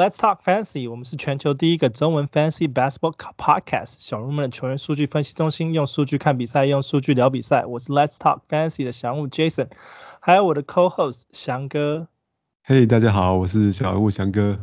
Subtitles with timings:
[0.00, 0.90] Let's talk fantasy。
[0.90, 3.96] 我们是全球第一个中文 fantasy basketball podcast。
[3.98, 7.66] 小人物们的球员数据分析中心，用数据看比赛，用数据聊比赛。
[7.66, 9.68] 我是 Let's talk fantasy 的小人物 Jason，
[10.20, 12.08] 还有我的 co-host 翔哥。
[12.66, 14.60] Hey，大家好，我是小人物翔哥。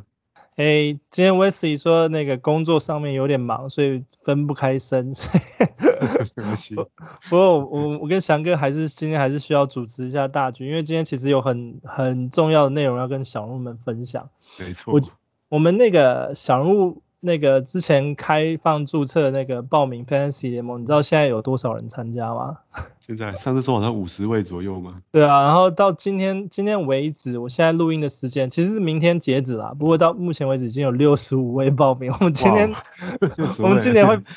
[0.55, 5.13] Hey，今天 Wesley 说那个工作上面有点忙，所以分不开身。
[6.35, 6.73] 没关系。
[7.29, 14.31] 不过我我跟翔哥还是今天还是需要主持一下大局，因为今天其实有很很重要的内容要跟小人物们分享。
[14.57, 14.91] 没错。
[14.95, 15.01] 我
[15.49, 22.57] 我们那个小人物那个之前开放注册那个报名 Fantasy 联盟，你知道现在有多少人参加吗？
[22.99, 25.01] 现在上次说好像五十位左右吗？
[25.11, 32.11] 对啊，然后到今天今天为止，我现在录音的时间其实是明天截止啦，不过到目前为止已经有六十五位报名。
[32.11, 32.73] 我们今天
[33.59, 34.20] 我们今年会。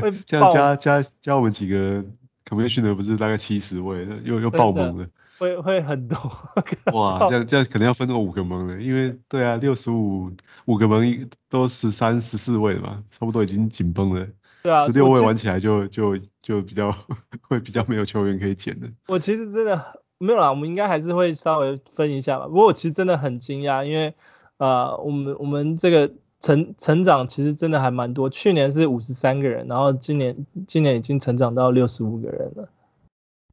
[0.00, 2.02] 会加加加加我们几个
[2.48, 5.06] commission 不是大概七十位，又又爆棚了。
[5.42, 6.16] 会会很多。
[6.94, 10.30] 哇，这样这样可能要分那个五个盟了，因为对啊，六十五
[10.66, 14.26] 五个盟都十三十四位了嘛，差不多已经紧绷了。
[14.62, 16.94] 对啊，十六位玩起来就就就比较
[17.42, 18.88] 会比较没有球员可以捡的。
[19.08, 22.46] 我其实真的没有啦，我们应该还是会稍微分一下吧。
[22.46, 24.14] 不过我其实真的很惊讶，因为
[24.58, 26.12] 呃，我们我们这个。
[26.44, 32.68] 成成长其实真的还蛮多，去年是五十三个人，然后今年今年已经成长到六十五个人了，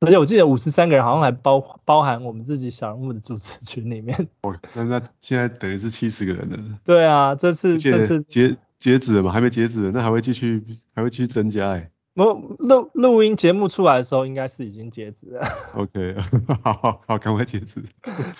[0.01, 4.29] 而且我记得五十三个人好像还包包含我们自己小人物的主持群里面。
[4.41, 6.57] 哦，那那现在等于是七十个人了。
[6.85, 9.31] 对啊，这次这次截截止了嘛？
[9.31, 10.63] 还没截止，那还会继续
[10.95, 11.91] 还会继续增加哎。
[12.15, 15.47] 录录录音节目出来的时候，应该是已经截止了。
[15.75, 16.15] OK，
[16.63, 17.81] 好好好，赶快截止。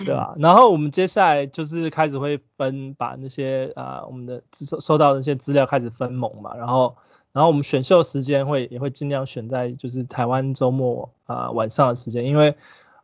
[0.06, 6.98] 对啊，然后我们接下来就是开始会分，把那些啊、呃、我们的收收到的那些资料开始分盟嘛，然后
[7.34, 12.56] 然后我们选秀时间会也会尽量选在就是台湾周末啊、晚上的时间，因为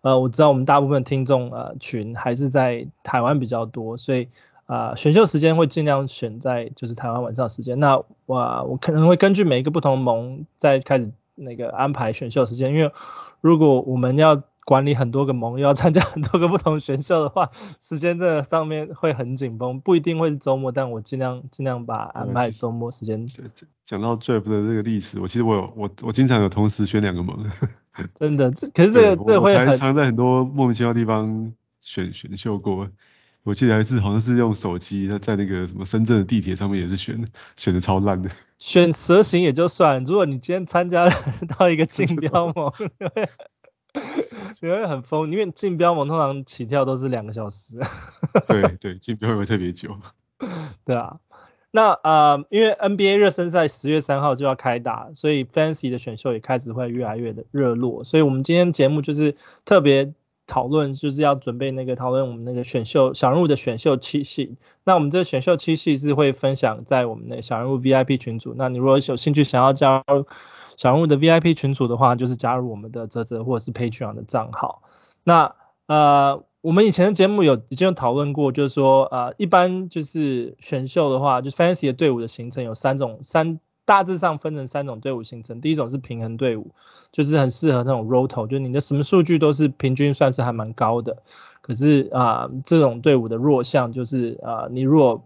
[0.02, 4.30] 呃我知道我们大部分听众呃群还是在台湾比较多，所以。
[4.68, 7.80] 啊、呃，选秀时间会尽量选在就是台湾晚上时间。
[7.80, 8.36] 那我、
[8.68, 12.92] 我可能会根据每一个不同盟再开始那个安排选秀时间，因为
[13.42, 23.28] 如果我们要管理很多个盟，又要参加很多个不同选秀的话， 时间这上面会很紧绷，不一定会是周末，但我尽量尽量把安排周末时间。
[23.86, 27.50] 讲到 draft 的这个历史，我其实我有我我经常有同时选两个盟。
[28.16, 32.90] 真的，这可是这个这个会很常在很多莫名其妙的地方选选秀过。
[33.44, 38.32] 我记得还是好像是用手机，他在那个什么深圳的地铁上面也是选的，选的超烂的。
[38.58, 41.08] 选蛇形也就算，如果你今天参加
[41.56, 42.74] 到一个竞标盟，
[44.62, 47.80] 你会很疯，因为竞标盟通常起跳都是两个小时。
[48.48, 49.96] 对对，竞标会特别久。
[50.86, 51.18] 对啊，
[51.72, 59.36] 那呃，因为 NBA 热身赛十月三号就要开打，所以 Fantasy 的选秀也开始会越来越的热络，所以我们今天节目就是
[59.66, 60.14] 特别。
[60.48, 70.28] 讨论就是要准备那个讨论我们那个选秀小人物的选秀七系，那我们这个选秀七系是会分享在我们的小人物 VIP 群组，那你如果有兴趣想要加入
[70.78, 74.82] 小人物的 VIP 群组的话，就是加入我们的泽泽或者是 Patreon 的账号。
[75.24, 75.56] 那
[75.88, 83.60] 呃，我们以前的节目有已经有讨论过，就是说呃，一般就是选秀的话，就是 Fantasy 的队伍的形成有三种三。
[83.88, 86.72] 大致上分成三种队伍形成，第一种是平衡队伍，
[87.12, 91.22] 就是很适合那种 roto，就是你的什么数据都是平均算是还蛮高的。
[91.62, 95.24] 可是啊、这种队伍的弱项就是啊、你如果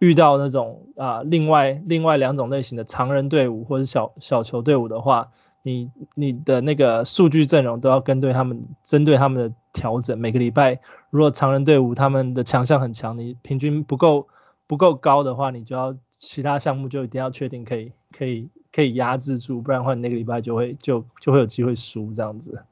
[0.00, 5.28] 遇到那种啊、另外另外两种类型的常人队伍或者小小球队伍的话，
[5.62, 10.18] 你你的那个数据阵容都要跟对他们针对他们的调整。
[10.18, 14.26] 每个礼拜如果常人队伍他们的强项很强，你平均不够
[14.66, 15.96] 不够高的话，你就要。
[16.22, 22.62] 其他项目就一定要确定可以可以可以压制住，不然的话你那个礼拜就会就就会有机会输这样子，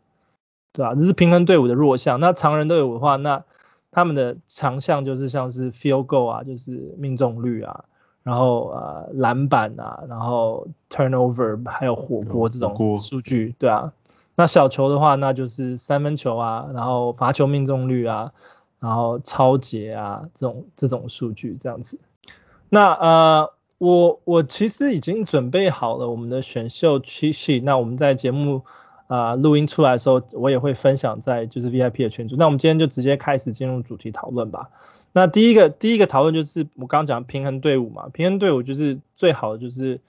[0.74, 0.94] 对吧？
[0.94, 2.20] 这是平衡队伍的弱项。
[2.20, 3.44] 那常人队伍的话，那
[3.90, 7.84] 他们的强项就是像是 field goal 啊，就是命中率啊，
[8.22, 13.92] 然后呃篮板啊，然后 turnover 还有火锅这种数据，对啊。
[14.34, 18.32] 那小球的话，那就是三分球啊，然后罚球命中率啊，
[18.78, 21.98] 然后超节啊这种这种数据这样子。
[22.68, 27.58] 那呃，我我其实已经准备好了我们的选秀七系。
[27.58, 28.62] 那我们在节目
[29.08, 32.36] 啊、呃、录音出来的时候，我也会分享在就是 VIP 的群组。
[32.36, 34.70] 那我们今天就直接开始进入主题讨论吧。
[35.12, 40.00] 那第一个第一个讨论就是我刚刚讲平衡队伍嘛，平衡队伍就是最好的就是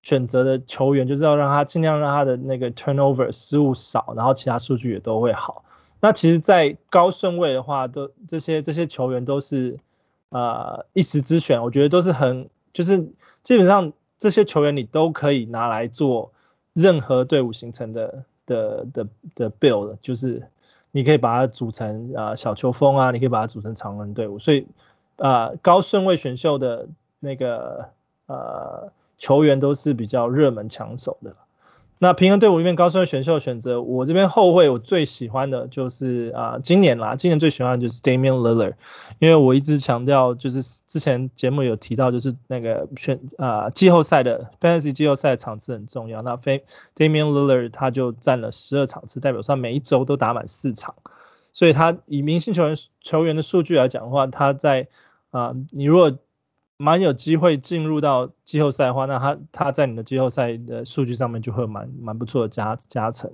[0.00, 5.64] 选择的球员就是要让他尽量让他的那个 turnover 失误少，然后其他数据也都会好。
[6.00, 9.78] 那其实，在高顺位的话，都这些这些球员都是。
[10.30, 13.12] 呃，一时之选，我觉得都是很，就是
[13.44, 16.32] 基本上这些球员你都可以拿来做
[16.72, 20.48] 任何队伍形成的的的的 build，就是
[20.90, 24.66] 你可以把它组成啊、小球风啊，你可以把它组成长人队伍，所以
[25.16, 26.88] 啊高顺位选秀的
[27.20, 27.90] 那个
[28.26, 31.36] 呃球员都是比较热门抢手的。
[31.98, 38.74] 那平衡队伍里面高顺位选秀选择，我这边后卫我最喜欢的就是啊、今年啦，今年最喜欢的就是 Damian Lillard，
[39.20, 46.64] 因为我一直强调就是之前节目有提到就是那个选啊、季后赛的 Fantasy 季后赛场次很重要，那非
[46.96, 50.96] Damian Lillard 他就占了十二场次，代表说每一周都打满四场，
[51.52, 54.88] 所以他以明星球员球员的数据来讲的话，他在
[55.30, 56.18] 啊、你如果
[56.76, 63.30] 蛮有机会进入到季后赛的话，那他他在你的季后赛的数据上面就会有蛮蛮不错的加加成。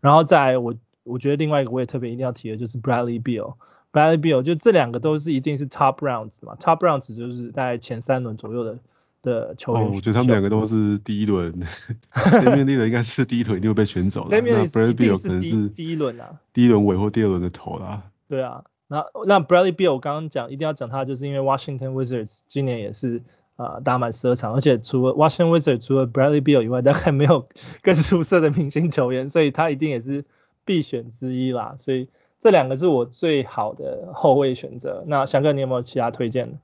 [0.00, 8.78] 然后再来我我觉得另外一个我也特别一定要提的就是 Bradley Beal，Bradley Beal 就这两个都是一定是 Top Rounds 嘛，Top Rounds 就是大概前三轮左右的
[9.22, 9.82] 的球员。
[9.82, 11.52] 哦，我觉得他们两个都是第一轮，
[12.14, 14.40] Damian Lillard 应该是第一轮一定会被选走的。
[14.40, 18.04] 那 Bradley Beal 可能是第一轮啊，第一轮尾或第二轮的头啦。
[18.28, 18.62] 对啊。
[18.88, 23.22] 那那 Bradley Beal 我刚刚讲一定要讲他，就是因为 Washington Wizards 今年也是
[23.56, 27.48] 啊、打满十二场，而且除了 Washington Wizards 除了 Bradley Beal 以外，大概没有
[27.82, 30.24] 更出色的明星球员，所以他一定也是
[30.64, 31.74] 必选之一啦。
[31.76, 32.08] 所以
[32.40, 35.04] 这两个是我最好的后卫选择。
[35.06, 36.58] 那翔哥你有没有其他推荐的？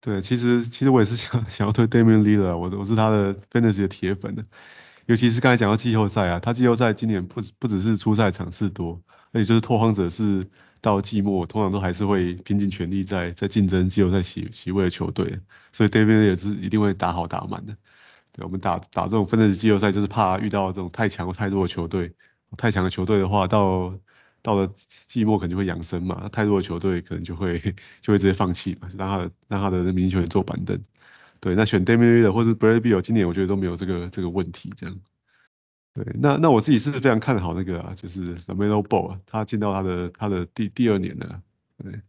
[0.00, 4.44] 对，其实其实我也是想 想要推 Damian l i l l a 我我是他的 Fantasy 的铁粉的，
[5.06, 9.00] 尤其是刚才讲到季后赛啊，他季后赛今年不不只是出赛场次多，
[9.32, 10.46] 而且就是拓荒者是。
[10.80, 15.40] 到季末，通常都还是会拼尽全力在在竞争季后赛席席位的球队，
[15.72, 17.76] 所以 David 也是一定会打好打满的。
[18.32, 22.14] 对，我们打打这种分的季后赛，就是怕遇到这种太强或太弱的球队。
[22.56, 23.96] 太强的球队的话，到
[24.42, 24.72] 到了
[25.06, 26.28] 季末可能就会养生嘛。
[26.30, 27.60] 太弱的球队可能就会
[28.00, 30.80] 就会直接放弃嘛，让他的让他的明星球员坐板凳。
[31.40, 34.96] 对，那选 David 的或是 Bradley Beal，今年我觉得都没有这个这个问题这样。
[35.94, 41.42] 对，那那我自己是非常看好那个啊，就是 LaMelo Ball，啊他进到他的他的第第二年了。
[41.82, 42.00] 对，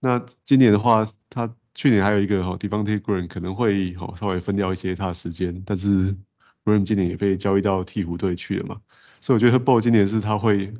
[0.00, 6.16] 那今年的话，他去年还有一个哈 Devonte' Graham 可能会哈稍微分掉一些他的时间，但是
[6.64, 8.80] Graham 今年也被交易到鹈鹕队去了嘛，
[9.20, 10.74] 所以我觉得 Ball 今年是他会。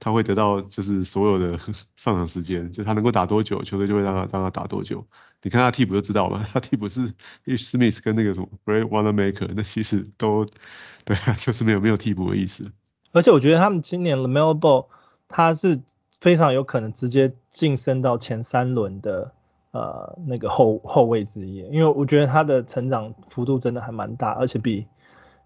[0.00, 1.58] 他会得到就是所有的
[1.96, 5.06] 上场时间，就他能够打多久，球队就会让他让他打多久。
[5.42, 7.12] 你看他替补就知道了， 他替补是
[7.44, 10.46] Ish Smith 跟那个什么 Brad Wanamaker，那其实都
[11.04, 12.72] 对啊，就是没有没有替补的意思。
[13.12, 14.86] 而且我觉得他们今年 LaMelo Ball
[15.28, 15.80] 他是
[16.20, 19.32] 非常有可能直接晋升到前三轮的
[19.70, 24.86] 呃那个后后卫之一，因为我觉得他的成长幅度真的还蛮大，而且比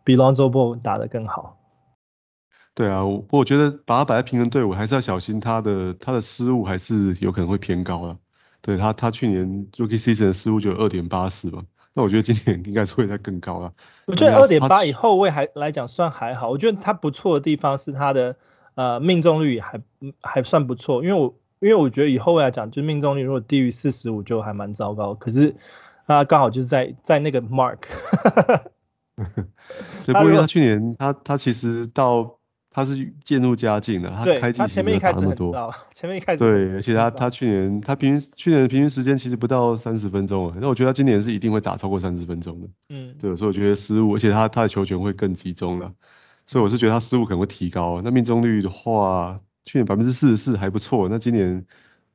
[0.05, 1.58] 比 Lonzo Ball 打得更好。
[2.79, 8.19] 对啊，我我觉得把他摆在平衡队伍还是要小心他的他的失误还是有可能会偏高了。
[8.61, 13.73] 对他他去年 Rookie Season 的失误就有二点八四吧，那我觉得今年应该是会再更高了。
[14.07, 18.37] 我觉得二点八以后卫还来讲算还好，我觉得他不错的地方是他的
[18.77, 19.81] 呃命中率还
[20.23, 25.57] 还算不错，因为我因为我觉得以后卫来讲，就是命中率如果低于四十五就还蛮糟糕，可是
[26.07, 27.79] 他刚好就是在在那个 mark。
[30.07, 32.38] 对，不过他去年他他其实到
[32.71, 45.93] 他是渐入佳境的，他开季前面打那么多， 前面一开始对，而且他他去年他平均去年的平均时间其实不到三十分钟啊，那我觉得他今年是一定会打超过三十分钟的，嗯，对，所以我觉得失误，而且他他的球权会更集中了，
[46.47, 51.65] 所以我是觉得他失误可能会提高，那命中率的话，去年百分之四十四还不错，那今年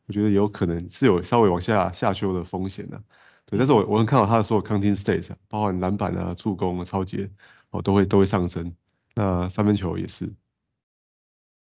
[0.08, 3.01] 我觉得有可能是有稍微往下下修的风险的，
[3.48, 7.30] 对，但是我我很看好他的所有 counting stats，包含篮板啊、助攻啊、抄截，
[7.72, 8.74] 哦，都会都会上升，
[9.16, 10.32] 那三分球也是。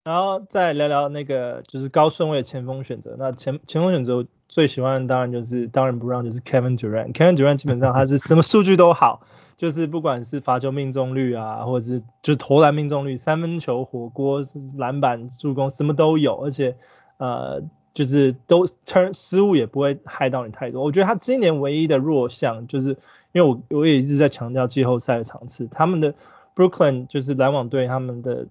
[0.05, 3.17] 然后再聊聊那个就是高顺位前锋选择。
[3.19, 7.13] 那前前锋选择最喜欢的当然就是当仁不让就是 Kevin Durant。
[7.13, 9.21] Kevin Durant 基本上他是什么数据都好，
[9.59, 14.41] 就是不管是罚球命中率啊，或者是就投篮命中率、三分球火锅、
[14.79, 16.77] 篮板、助攻什么都有，而且
[17.19, 17.63] 呃
[17.93, 20.83] 就是都 turn 失误也不会害到你太多。
[20.85, 22.97] 我觉得他今年唯一的弱项就是
[23.33, 26.15] 因为我我也一直在强调季后赛的场次，他们的
[26.57, 28.47] Brooklyn 就是篮网队他们的。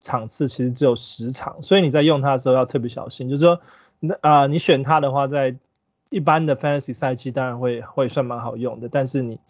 [0.00, 3.28] 场次其实只有十场，所以你在用它的时候要特别小心。
[3.28, 3.60] 就是说，
[4.00, 5.56] 那啊，你选它的话，在
[6.10, 9.40] 一般的 fantasy 赛季当然会会算蛮好用的，但是你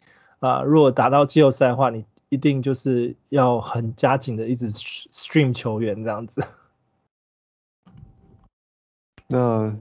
[0.41, 6.43] 啊，如果打到季后赛的话，你一定就是要很加紧的一直 stream 球员这样子。
[9.29, 9.77] 那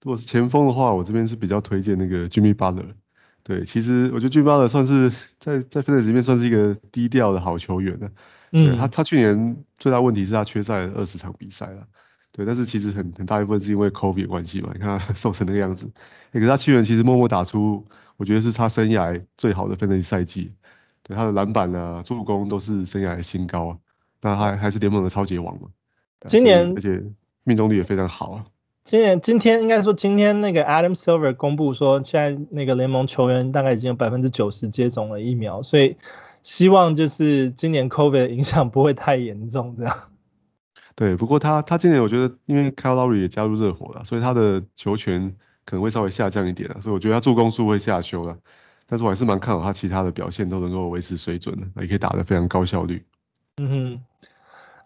[0.00, 2.94] 如果是前锋的话，我这边是比较推荐那个 Jimmy Butler。
[3.42, 8.10] 对，其实我觉得 Jimmy Butler 算是在在 fantasy 里面算是一个低调的好球员了。
[8.52, 11.86] 嗯，他他去年最大问题是他缺赛二十场比赛了，
[12.32, 15.90] 对，但是其实很很大一部分是因为 COVID 关系嘛，你看他 瘦成那个样子，
[16.32, 17.84] 可是他去年其实默默打出，
[18.16, 20.52] 我觉得是他生涯最好的分类赛季，
[21.02, 23.78] 对，他的篮板啊、助攻都是生涯的新高啊，
[24.22, 25.68] 那他还是联盟的超级王嘛，
[26.26, 27.04] 今年而且
[27.44, 28.46] 命中率也非常好啊。
[28.84, 35.98] 今年今天应该说今天那个 Adam Silver 公布说，现在那个联盟球员大概已经有百分之九十接种了疫苗，所以
[36.42, 39.96] 希望就是今年 COVID 的影响不会太严重这样。
[40.94, 48.38] 对，不过他他今年我觉得因为 Kyle Lowry 也加入热火了，所以他的球权可能会稍微下降一点了，所以我觉得他助攻数会下修了。
[48.86, 53.04] 但是我还是蛮看好他其他的表现都能够维持水准的，也可以打得非常高效率。
[53.58, 54.00] 嗯哼。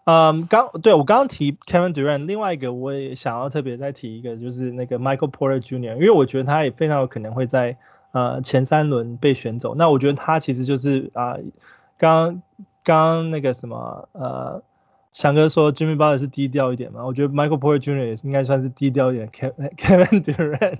[0.05, 7.77] 嗯，刚对我刚刚提 Kevin Durant，另外一个我也想要特别再提一个，就是那个 Michael Porter Jr.，因为我觉得他也非常有可能会在
[8.13, 9.75] 呃前三轮被选走。
[9.75, 11.35] 那我觉得他其实就是啊，
[11.97, 12.41] 刚
[12.85, 14.63] 刚那个什么呃，
[15.11, 18.05] 翔哥说 Jimmy Butler 是低调一点嘛，我觉得 Michael Porter Jr.
[18.05, 19.27] 也是应该算是低调一点。
[19.29, 20.79] Kevin Durant，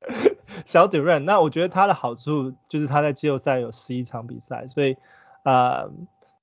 [0.66, 4.96] 小 Durant，那我觉得他的好处就是他在季后赛有十一场比赛，所以
[5.44, 5.84] 啊。
[5.84, 5.90] 呃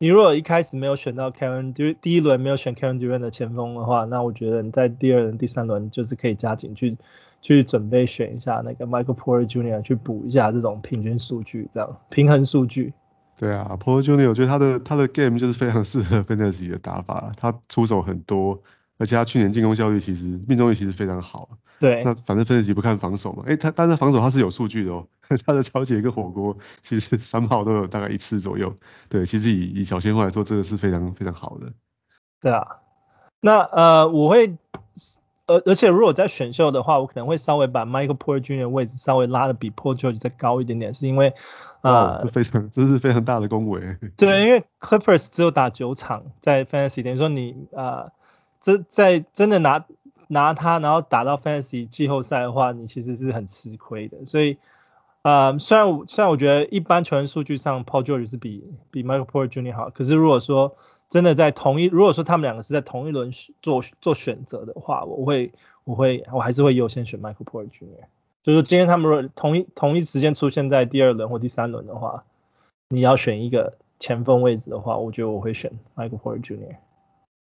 [0.01, 6.97] 你如果一开始没有选到 Kevin Durant，第一轮没有选 Kevin Durant 的前锋的话，那我觉得你在第二轮、第三轮就是可以加紧去
[7.41, 9.81] 去准备选一下那个 Michael Porter Jr.
[9.81, 12.93] 去补一下这种平均数据，这样平衡数据。
[13.37, 14.29] 对啊，Porter Jr.
[14.29, 18.61] 我觉得他的他的 game 就是非常适合 Fantasy 的打法，他出手很多，
[18.97, 21.49] 而且他去年进攻效率其实命中率其实非常好。
[21.79, 25.07] 对，那反正 Fantasy 不看防守嘛，诶，他但是防守他是有数据的哦。
[25.45, 28.73] 他的超级一个火锅，其实三炮都有大概一次左右。
[29.09, 31.71] 对，其实以以小前锋来说，这个是非常非常好的。
[32.41, 32.65] 对啊，
[33.39, 34.57] 那呃，我会，
[35.49, 38.59] 而而且如果在选秀的话，我可能会稍微把 Michael Porter Jr.
[38.59, 41.33] 的位置稍微拉的比 Paul George 再高一点点，是因为
[41.81, 43.97] 啊，这、呃、非常这是非常大的恭维。
[44.15, 48.11] 对，因为 Clippers 只有打九场在 Fantasy，等于说你啊，
[48.61, 49.85] 这、呃、在真的拿
[50.27, 54.57] 拿他，然后打到 Fantasy 季后赛的话，你其实是很吃亏的，所以。
[55.21, 59.75] 啊、呃，虽然我虽然我觉得一般球员数据上，Paul George 是比比 Michael Porter Jr.
[59.75, 60.77] 好，可是如果说
[61.09, 68.05] 真的在同一，如果说他们两个是在同一轮做做选择的话，我会我会我还是会优先选 Michael Porter Jr.
[68.43, 72.23] 就是今天他们如果同一同一时间出现在第二轮或第三轮的话，
[72.89, 76.75] 你要选一个前锋位置的话，我觉得我会选 Michael Porter Jr.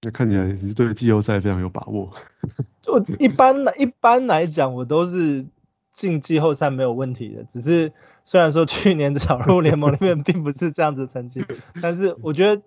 [0.04, 2.12] 那看起来你对季后赛非常有把握。
[2.82, 5.46] 就一般来一般来讲，我都是。
[5.94, 7.92] 进季后赛没有问题的，只是
[8.24, 11.44] 虽然说去年的 小入联盟里面并不是这样子的成绩，
[11.82, 12.62] 但是我觉得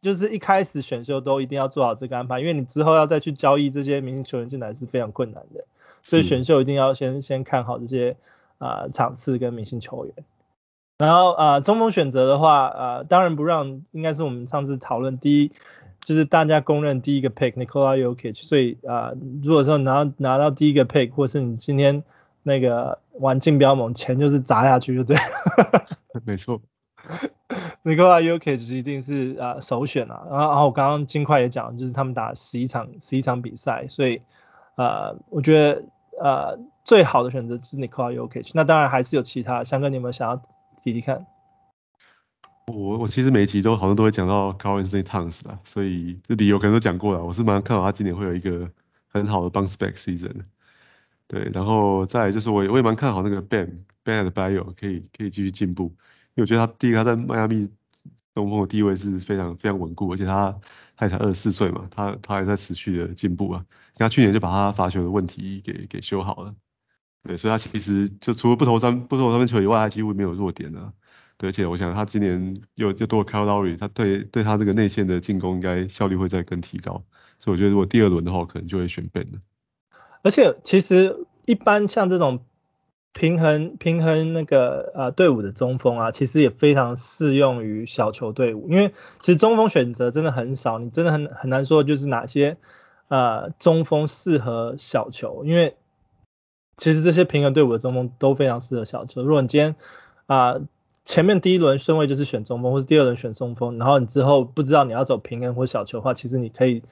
[0.00, 5.64] 就是一开始选秀都一定要做好这个安排，因为你之后要再去交易这些明星球员进来是非常困难的，
[6.02, 8.16] 所以选秀一定要先先看好这些
[8.58, 10.14] 啊、呃、场次跟明星球员。
[10.98, 15.52] 然后啊、呃、中锋选择的话啊、呃、当然不让，应该是我们上次讨论第一
[16.04, 22.02] 就是大家公认第一个 pick Nikola Jokic，所以啊、呃、如果说拿拿到第一个 pick 或是你今天。
[22.44, 25.22] 那个玩竞标猛，钱就是砸下去就对了。
[26.24, 26.62] 没错。
[27.84, 34.22] Nikola Jokic 一定是啊、呃、首选啊，然后然后我刚刚金块也讲，就是他们打十一场十一场比赛，所以
[34.76, 35.84] 呃我觉得
[36.20, 38.50] 呃最好的选择是 Nikola Jokic。
[38.54, 40.36] 那当然还是有其他，翔哥你有没有想要
[40.82, 41.26] 提提看？
[42.66, 47.24] 我我其实每一集都好像都会讲到 Carlinson Towns 啊，所以这理由可能都讲过了。
[47.24, 48.70] 我是蛮看好他今年会有一个
[49.06, 50.42] 很好的 bounce back season。
[51.26, 55.94] 对，然后再来就是我也我也蛮看好那个 Bam Bam Adebayo 可以可以继续进步，
[56.38, 57.68] 因为我觉得他第一个他在迈阿密
[58.32, 60.60] 中锋的地位是非常非常稳固，而且他
[60.96, 63.66] 他也才二十四岁嘛，他他还在持续的进步啊，
[63.96, 66.54] 他去年就把他罚球的问题给给修好了，
[67.24, 70.92] 对，所以他其实就除了不投三不投三分球以外，他几乎没有弱点啊，
[71.38, 77.02] 对，而且我想他今年又又多了 Calgary，他对对他这个内线的进攻应该效率会再更提高，
[77.40, 79.40] 所以我觉得如果第二轮的话，可能就会选 Ben 了。
[80.22, 82.44] 而且其实一般像这种
[83.12, 92.56] 平衡平衡那个呃队伍的中锋啊，其实也非常适用于小球队伍，因为其实中锋选择真的很少，你真的很很难说就是哪些
[93.08, 95.76] 呃中锋适合小球，因为
[96.76, 99.22] 其实这些平衡队伍的中锋都非常适合小球。
[99.22, 99.74] 如果你今天
[100.26, 100.60] 啊、
[101.04, 106.82] 前面第一轮顺位就是选中锋，或是第二轮选中锋，然后你之后不知道你要走平衡或小球的话，其实你可以。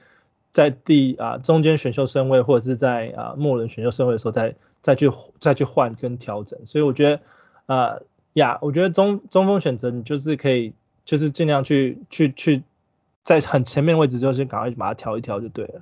[0.49, 6.65] 在第啊中间选秀顺位，或者是在啊末轮选秀顺位的时候再，再去再去换跟调整。
[6.65, 7.21] 所以我觉得
[7.65, 8.03] 呃
[8.33, 10.73] 呀，我觉得中中锋选择你就是可以，
[11.05, 12.63] 就是尽量去去去
[13.23, 15.81] 在很前面位置，就是赶快把它调一调就对了。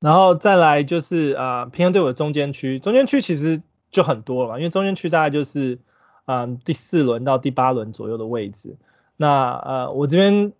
[0.00, 5.78] 然后再来就是啊平衡队伍的中间区，中间区其实就很多了嘛，因为中间区大概就是
[6.24, 8.76] 啊第四轮到第八轮左右的位置。
[9.16, 10.52] 那呃我这边。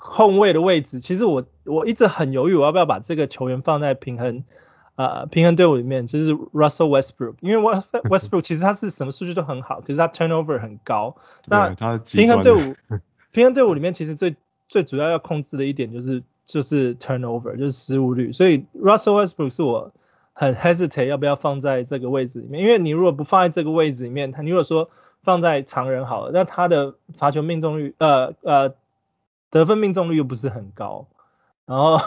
[0.00, 4.44] 控卫的位置，其实我我一直很犹豫，我要不要把这个球员放在平衡、
[4.98, 7.56] 呃、平衡队伍里面，就是 Russell Westbrook，因为
[8.10, 11.14] Westbrook 其实他是什么数据都很好，可是他 turnover 很高。
[11.46, 12.74] 那平衡队伍
[13.30, 14.34] 平衡队伍里面其实最
[14.66, 18.32] 最主要要控制的一点就是就是 turnover，就是失误率。
[18.32, 19.92] 所以 Russell Westbrook 是我
[20.32, 24.90] 很 hesitate 要不要放在这个位置里面，因为你如果不放在这个位置里面，他你如果说
[25.22, 28.74] 放在常人好了，那他的罚球命中率，呃呃，
[29.50, 31.06] 得分命中率又不是很高，
[31.66, 32.00] 然后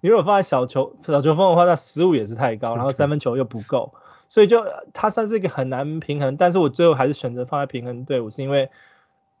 [0.00, 3.94] 你如果放在小球小球风的话，那失误也是太高，然后三分球又不够，
[4.28, 6.36] 所以就他算是一个很难平衡。
[6.36, 8.70] 但是我最后还是选择放在平衡队伍，是因为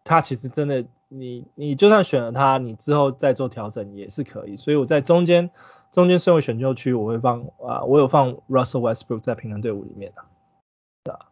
[0.04, 0.84] 他其实真的。
[1.14, 4.56] 你你就算选了他，你之后再做调整也是可以。
[4.56, 5.50] 所以我在中间
[5.90, 10.22] 中间顺位选秀区，我会放啊，我有放 Russell Westbrook 在平衡队伍里面的，
[11.04, 11.28] 对啊。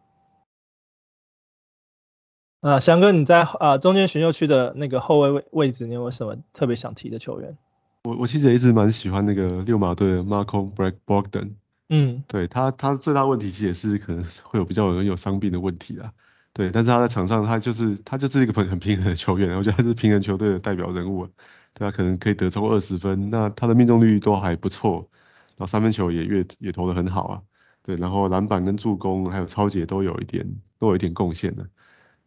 [2.61, 7.57] 啊，翔哥你在啊中间选秀区的那个后卫位位置，你有什么特别想提的球员？
[8.03, 10.71] 我我其实也一直蛮喜欢那个六马队的 Malcolm
[11.05, 11.51] Brogdon。
[11.89, 16.13] 嗯，对他他最大问题其实也是可能会有比较有有伤病的问题啦。
[16.53, 21.25] 对，但是他在场上，他就是他就是一个很很平衡的球员，我觉得他是平衡球队的代表人物，
[21.73, 25.07] 对，他可能可以得超过二十分，那他的命中率都还不错，
[25.55, 27.41] 然后三分球也越也投得很好啊，
[27.83, 30.45] 对，然后篮板跟助攻还有抄截都有一点
[30.77, 31.67] 都有一点贡献的，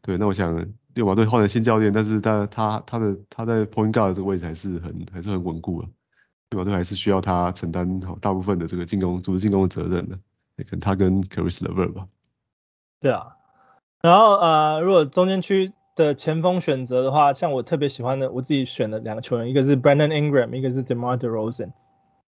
[0.00, 5.88] 对，那我想溜马队换了新教练，但是他他他的他在 point guard 的这个位置还是很还是很稳固的，
[6.50, 10.16] 溜马队还是需要他承担好大部分的这个进攻组织进攻的责任的，
[10.58, 12.06] 可能他跟 Chris l e v e r 吧，
[13.00, 13.36] 对啊。
[14.02, 21.72] 然后呃，如果中间区的前锋选择的话，像我特别喜欢的，我自己选的两个球员，一个是 Brandon Ingram，一个是 DeMar DeRozan。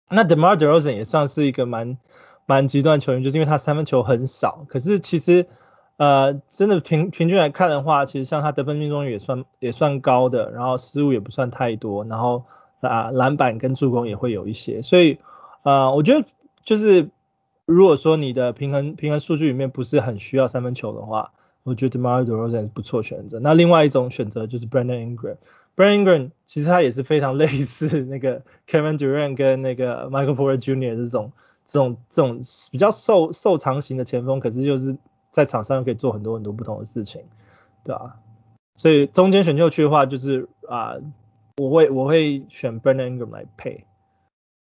[0.08, 1.98] 那 DeMar DeRozan 也算是一个蛮
[2.46, 5.48] 蛮极端球员，就是因为他三分球很少，可是其实
[5.96, 12.44] 呃真的平平均来看的话，其实像他得分命中率也算也算高的，然后失误也不算太多，然后
[12.80, 15.18] 啊篮板跟助攻也会有一些，所以
[15.62, 16.26] 呃我觉得
[16.64, 17.10] 就是
[17.64, 21.32] 如果说你的平衡平衡数据里面不是很需要三分球的话。
[21.68, 23.40] 我觉得 DeMar DeRozan 是不错选择。
[23.40, 25.34] 那另外一种选择就是 Brandon Ingram。
[25.74, 30.94] Brandon Ingram 其实他也是非常 类似那个 Kevin Durant 跟那个 Michael Porter Jr.
[30.94, 31.32] 这种
[31.66, 34.96] 这种这种比较瘦瘦长型的前锋，可是就是
[35.36, 37.20] 在场上可以做很多很多不同的事情，
[37.84, 38.16] 对吧、啊？
[38.74, 40.94] 所以中间选秀区的话，就是啊，
[41.58, 43.84] 我会我会选 Brandon Ingram 来配。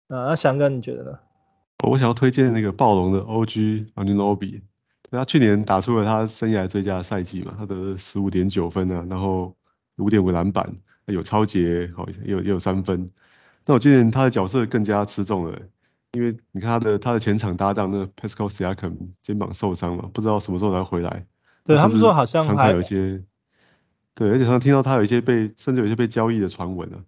[0.09, 1.19] 啊，那翔哥你觉得呢？
[1.87, 4.63] 我想要推荐那个暴龙的 OG Anunoby。
[5.11, 9.55] 他去年打出了他生涯最佳的赛季嘛，他得十五点九分啊，然后
[9.99, 13.11] 五点五篮板，有抄截，好，也有也有三分。
[13.67, 15.59] 那我今年他的角色更加吃重了，
[16.15, 21.27] 因为你看他的他的前场搭档那个 Pascal Siakam 肩膀受伤了，不知道什么时候才回来。
[21.65, 23.23] 对，他们说好像常常有一些，
[24.15, 27.05] 对，而且常常听到他有一些被甚至有一些被交易的传闻啊。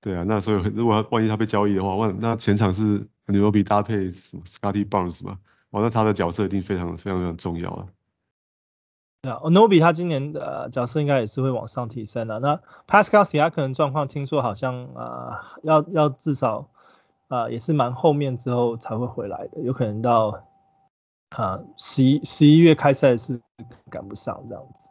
[0.00, 5.38] 对啊，那所以如果他万一他被交易的话，万那前场是牛比搭配什么 Scottie Barnes 嘛？
[5.70, 7.86] 哦，那他的角色一定非常非常非常重要啊。
[9.22, 12.40] 对啊，Anunoby 他今年的角色应该也是会往上提升的。
[12.40, 16.68] 那 Pascal Siakam 状况听说好像啊、呃，要要至少
[17.34, 20.44] 啊、也是蛮后面之后才会回来的，有可能到
[21.30, 23.40] 啊十一十一月开赛是
[23.88, 24.88] 赶不上这样子。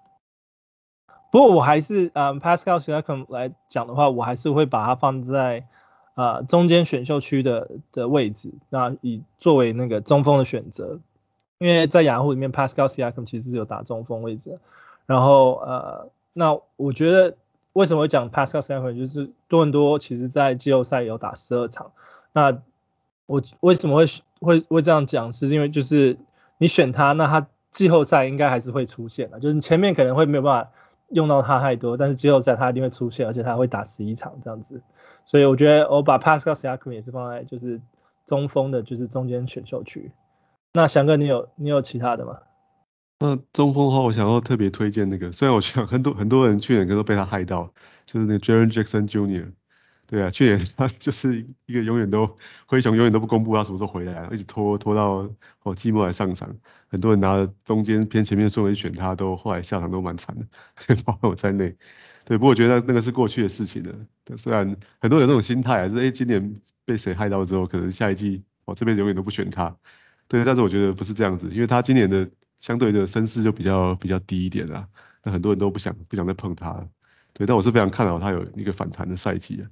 [1.31, 5.67] 不过我还是啊、Pascal Siakam 来讲的话，我还是会把它放在。
[6.13, 10.99] 啊、中间选秀区的的位置，那以作为那个中锋的选择，
[11.57, 14.59] 因为在雅虎里面，Pascal Siakam 其实是有打中锋位置。
[15.05, 17.37] 然后呃，那我觉得
[17.71, 21.93] 为什么会讲 Pascal Ciacom，就是多伦多其实在季后赛有打十二场。
[22.33, 22.61] 那
[23.25, 24.05] 我为什么会
[24.39, 26.17] 会会这样讲，是因为就是
[26.57, 30.71] 你选他，那他季后赛应该还是会出现的，就是你前面可能会没有办法
[31.09, 34.81] 用到他太多，但是季后赛他一定会出现，而且他会打十一场这样子。
[35.25, 37.81] 所以我觉得我把 Pascal Siakam 也是放在就是
[38.25, 40.11] 中锋的，就是中间选秀区。
[40.73, 42.39] 那翔哥，你有你有其他的吗？
[43.19, 47.71] 那中锋的话，我想要特别推荐那个，虽然我想很多很多人去年可能都被他害到，
[48.05, 49.51] 就是那个 Jaren Jackson Jr.
[50.11, 55.25] 对啊，去年他就是一个永远都灰熊永远都不公布他什么时候回来，一直拖拖到
[55.63, 56.53] 哦季末来上场，
[56.89, 61.77] 很多人拿了中间偏前面顺位选他，都后来下场都蛮惨的， 包括我在内。
[62.25, 63.95] 对，不过我觉得那个是过去的事情了。
[64.35, 69.73] 虽然很多人那种心态啊，就是哎，今年被谁害到之后，可能下一季我这边永远都不选他。
[70.27, 74.89] 对，但是我觉得不是这样子，因为他今年的相对的身世就比较比较低一点啦。
[75.23, 76.85] 那很多人都不想不想再碰他。
[77.31, 79.71] 对，但我是非常看好他有一个反弹的赛季啊。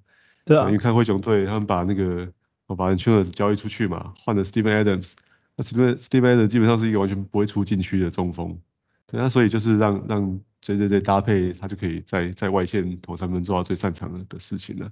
[0.50, 0.66] 对啊。
[0.66, 2.28] 因为看灰熊队他们把那个
[2.66, 5.14] 我把 Valanciunas 交易出去嘛，换了 Steven Adams。
[5.56, 8.60] 那 Steven Steven Adams 基本上是一个完全不会出禁区的中锋。
[9.06, 10.40] 对，那所以就是让让。
[10.62, 14.92] J J J，搭配他就可以在在外线投三分做到最擅长的的事情了。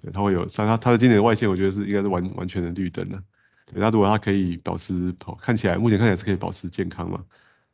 [0.00, 3.20] 对，他会有他他的今年的外线，我觉得是应该是完完全的绿灯了。
[3.66, 7.24] 对，那如果他可以保持跑，看起来目前看起来是可以保持健康嘛，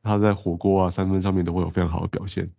[0.03, 2.51] 他在火锅啊三分上面都会有非常好的表现。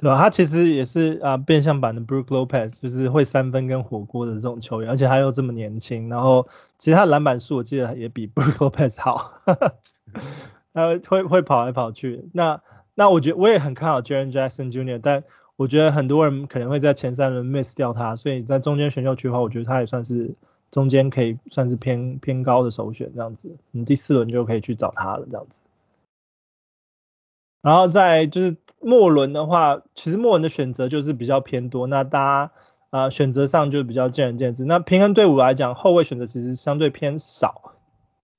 [0.00, 0.16] 对吧？
[0.16, 9.34] 他其实也是啊变相版的 Brook Lopez，就是会三分跟火锅的这种球员，而且还有这么年轻，然后其实他篮板数我记得也比 Brook Lopez 好，
[10.72, 12.24] 他会会跑来跑去。
[12.32, 12.62] 那
[12.94, 15.24] 那我觉得我也很看好 Jaren Jackson Jr.，但
[15.56, 20.34] 我觉得很多人可能会在前三轮 miss 掉他，所以在中间选秀区的话，我觉得他也算是。
[20.70, 25.62] 中间可以算是偏偏高的首选这样子，你第四轮就可以去找他了这样子。
[27.62, 32.52] 然后在就是末轮的话，其实末轮的选择就是比较偏多，那大家
[32.90, 34.64] 啊、呃、选择上就比较见仁见智。
[34.64, 37.74] 那平衡队伍来讲，后卫选择其实相对偏少。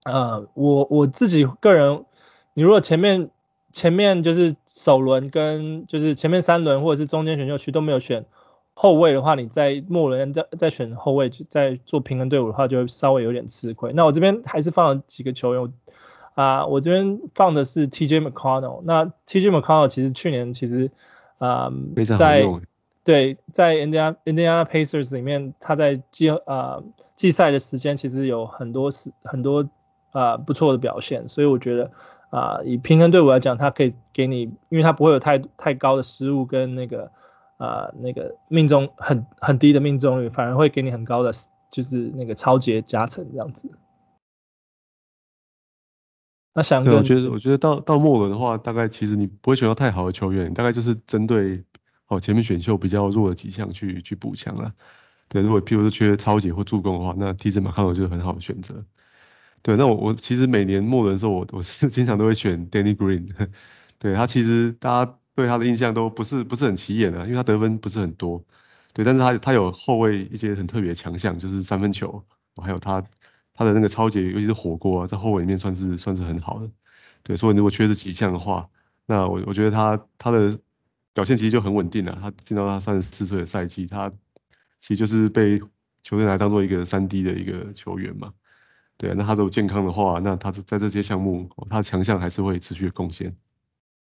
[0.04, 2.06] 呃，我我自己个人，
[2.54, 3.30] 你如果前面
[3.72, 8.26] 前面就是首轮跟就是前面三轮或者是中间选秀区都没有选。
[8.74, 13.92] 后卫的话，你在末轮再再选后卫，再做平衡队伍的话，就会稍微有点吃亏。
[13.94, 15.74] 那我这边还是放了几个球员
[16.34, 18.82] 啊，我这边放的是 TJ McConnell。
[18.84, 20.92] 那 TJ McConnell 其实去年其实
[21.38, 21.72] 啊，
[22.18, 22.46] 在
[23.04, 26.84] 对在 Indiana Indiana Pacers 里面，他在季啊
[27.16, 29.70] 季赛的时间其实有很多是很多
[30.12, 31.92] 啊不错的表现，所以我觉得
[32.30, 37.12] 啊以平衡队伍来讲，他可以给你，因为他不会有太太高的失误跟那个。
[37.62, 41.32] 啊、呃，那个命中很很低的命中率，反而会给你很高的，
[41.70, 43.70] 就是那个超级加成这样子。
[46.54, 51.64] 那想对，我觉得我觉得到到末轮的话，大概其实你不会选到太好的球员，大概就是针对
[52.08, 54.74] 哦前面选秀比较弱的几项去去补强了。
[55.30, 58.84] 对，如果譬如说缺超级或助攻的话，那 TJ McConnell 就是很好的选择。
[59.62, 63.30] 对，那我我其实每年末轮的时候，我我是 经常都会选 Danny Green。
[64.00, 65.18] 对他其实大家。
[65.34, 68.44] 对他的印象都不是不是很起眼啊，因为他得分不是很多，
[68.94, 72.22] 对，但是他他有后卫一些很特别的强项，就是三分球，
[72.62, 73.02] 还有他
[73.54, 76.70] 他的那个抄截，尤其是火锅啊，在后卫里面算是算是很好的，
[77.24, 78.70] 对，所以如果缺这几项的话，
[79.06, 80.58] 那我我觉得他他的
[81.14, 84.10] 表现其实就很稳定了，他进到他三十四岁的赛季，他
[84.82, 85.62] 其实就是被
[86.02, 88.34] 球队来当做一个三 D 的一个球员嘛，
[88.98, 93.36] 对，那他如果健康的话，那他在这些项目，他的强项还是会持续的贡献，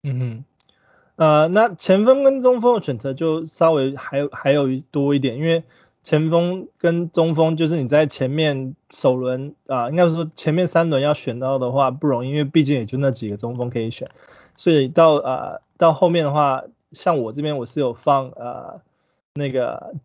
[0.03, 0.45] 嗯哼。
[1.17, 5.65] 呃，那前锋跟中锋的选择就稍微还有还有一多一点，因为
[6.07, 14.09] 前锋跟中锋就是你在前面首轮啊、应该说前面三轮要选到的话不容易，因为毕竟也就那几个中锋可以选，
[14.55, 18.83] 所以到呃到后面的话，像我这边我是有放呃
[19.35, 19.97] 那个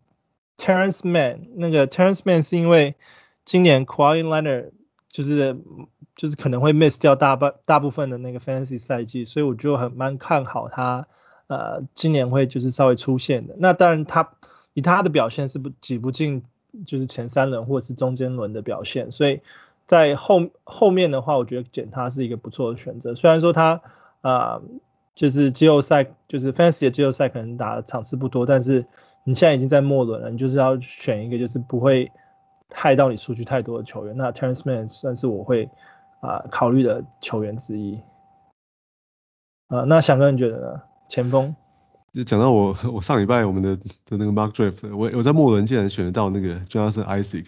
[0.58, 2.96] Terence Mann，那个 Terence Mann 是因为
[3.44, 4.72] 今年 Kawhi Leonard
[5.06, 5.56] 就是。
[6.14, 11.06] 就是可能会 miss 掉大半大部分的那个 fantasy 赛季，所以我就很蛮看好他，
[11.46, 13.56] 呃，今年会就是稍微出现的。
[13.58, 14.34] 那当然他
[14.74, 16.44] 以他的表现是不挤不进
[16.84, 19.40] 就是前三轮或者是中间轮的表现，所以
[19.86, 23.14] 在后后面的话，我觉得捡他是一个不错的选择。
[23.14, 23.80] 虽然说他
[24.20, 24.60] 啊、
[25.14, 28.86] 就是季后赛就是 Fancy 的季后赛可能打的场次不多，但是
[29.24, 32.12] 你现在已经在末轮了，你就是要选一个就是不会
[32.70, 34.16] 害到你数据太多的球员。
[34.16, 35.70] 那 Terance Mann 算是我会。
[36.22, 38.00] 啊，考虑的球员之一。
[39.66, 40.82] 啊，那翔哥你觉得呢？
[41.08, 41.56] 前锋？
[42.12, 47.46] 就讲到我， 我上礼拜我们的的那个 Mark draft，我我在末轮竟然选得到那个 Jonathan Isaac，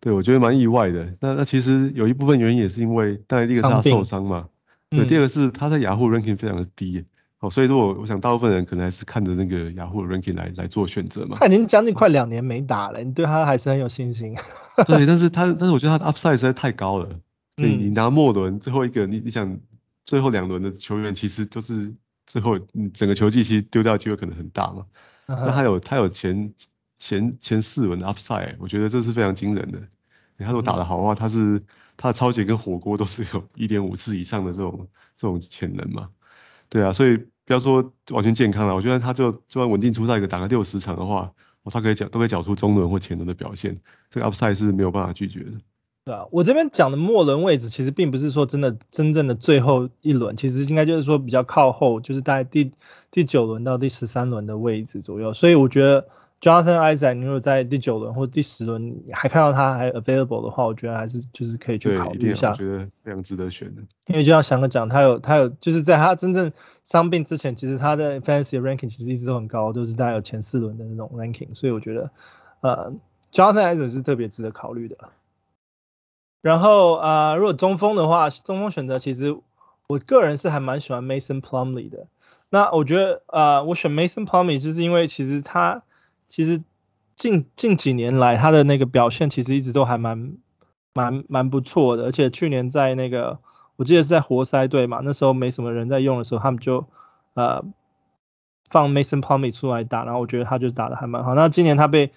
[0.00, 1.14] 对我觉得蛮意外的。
[1.20, 4.48] 那那其实有一部分原因也是因为，当然第一个是他受伤嘛，
[4.90, 7.04] 对，第二个是他在雅虎 ranking 非常的低，
[7.40, 11.38] 哦、嗯，所以说我我想大部分人可能还是看着那个雅虎 ranking 来来做选择嘛。
[11.40, 14.34] 他已经将近快两年没打了，你对他还是很有信心。
[14.86, 17.08] 对，但是他但是我觉得他的 upside 实在太高了。
[17.56, 19.58] 你你拿末轮最后一个，你你想
[20.04, 21.94] 最后两轮的球员其实都是
[22.26, 22.58] 最后
[22.92, 24.86] 整个球季其实丢掉的机会可能很大嘛。
[25.26, 26.54] 那他有他有前
[26.98, 29.80] 前前四轮的 upside，我觉得这是非常惊人的。
[30.38, 31.62] 他如果打得好的话，他是
[31.96, 36.10] 他的超级跟火锅都是有一点五次以上的这种这种潜能嘛。
[36.68, 45.52] 对啊，所以不要说完全健康了，我觉得他就就算稳定出赛一个打个六十场的话，我他可以缴都可以缴出中轮或前轮的表现，这个 upside 是没有办法拒绝的。
[46.06, 52.70] 对啊，我这边讲的末轮位置其实并不是说真的真正的最后一轮，其实应该就是说比较靠后，就是大概第
[53.10, 55.34] 第九轮到第十三轮的位置左右。
[55.34, 56.06] 所以我觉得
[56.40, 62.52] Jonathan Isaac 你如果在第九轮或第十轮还看到他还 available 的话，我觉得还是就是可以去考虑一下。
[62.52, 63.82] 我觉得非常值得选的。
[64.06, 66.52] 因为就像翔哥讲，他有他有就是在他真正
[66.84, 72.12] 伤病之前，其实他的 fantasy ranking 其实一直都很高，都是大概有前四轮的那种 ranking，所以我觉得
[72.60, 72.92] 呃
[73.32, 74.96] Jonathan Isaac 是特别值得考虑的。
[76.46, 79.36] 然后啊、呃，如果中锋的话，中锋选择其实
[79.88, 82.06] 我个人是还蛮喜欢 Mason Plumlee 的。
[82.50, 85.82] 那我觉得啊、呃，我选 Mason Plumlee 就是因为其实他
[86.28, 86.62] 其实
[87.16, 90.36] 近近几年来他的那个表现其实一直都还蛮
[90.94, 93.40] 蛮蛮不错的，而且去年在那个
[93.74, 96.86] 我记得是在活塞队嘛，那时候没什么人在用的时候，他们就
[97.34, 97.64] 呃
[98.70, 101.34] 放 Mason Plumlee 出来打，然后我觉得他就打得还蛮好。
[101.34, 102.12] 那今年他被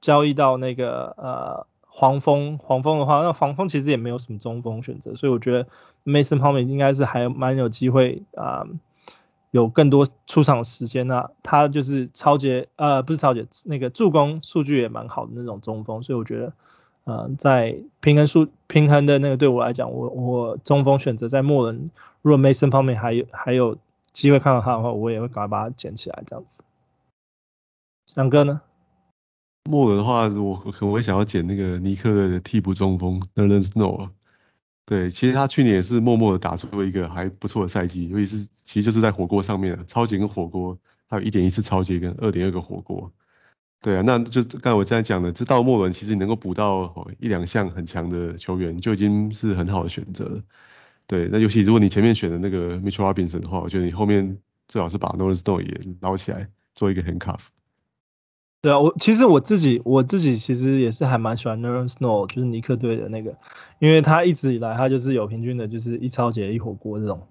[0.00, 5.68] 交易到那个呃黄蜂，黄蜂的话，那黄蜂其实也没有什么中锋选择，所以我觉得
[6.04, 8.66] Mason p l m 应该是还蛮有机会啊、
[9.52, 11.06] 有更多出场时间。
[11.06, 16.52] 那他就是超级呃不是超级，那个助攻数据也蛮好的那种中锋，所以我觉得
[17.04, 21.90] 呃在平衡数平衡的那个对我来讲，我我中锋选择在末轮，
[22.22, 23.78] 如果 Mason 方面还有还有
[24.12, 26.64] 机会看到他的话，我也会赶快把他捡起来这样子。
[28.12, 28.62] 翔哥呢？
[29.70, 34.10] 末轮的话，我可能会想要捡那个尼克的替补中锋 Nerlens Noel。
[34.84, 43.10] 对，其实他去年也是默默的打出了一个还不错的赛季，尤其是其实就是在火锅上面，啊，超级跟火锅，还有一点一次超级跟二点二个火锅。
[43.80, 50.42] 对啊，那就刚才我刚才讲的，就到末轮其实你能够补到一两项很强的球员，就已经是很好的选择了。
[51.06, 57.40] 对，那尤其如果你前面选的那个 Mitchell Robinson 的话，我觉得你后面最好是把 Nerlens Noel 也捞起来做一个 handcuff。
[58.64, 63.36] 对啊，我其实我自己我自己其实也是还蛮喜欢 Nerlens Noel，就是尼克队的那个，
[63.78, 67.26] 因为他一直以来他就是有平均的，就是一超节一火锅这种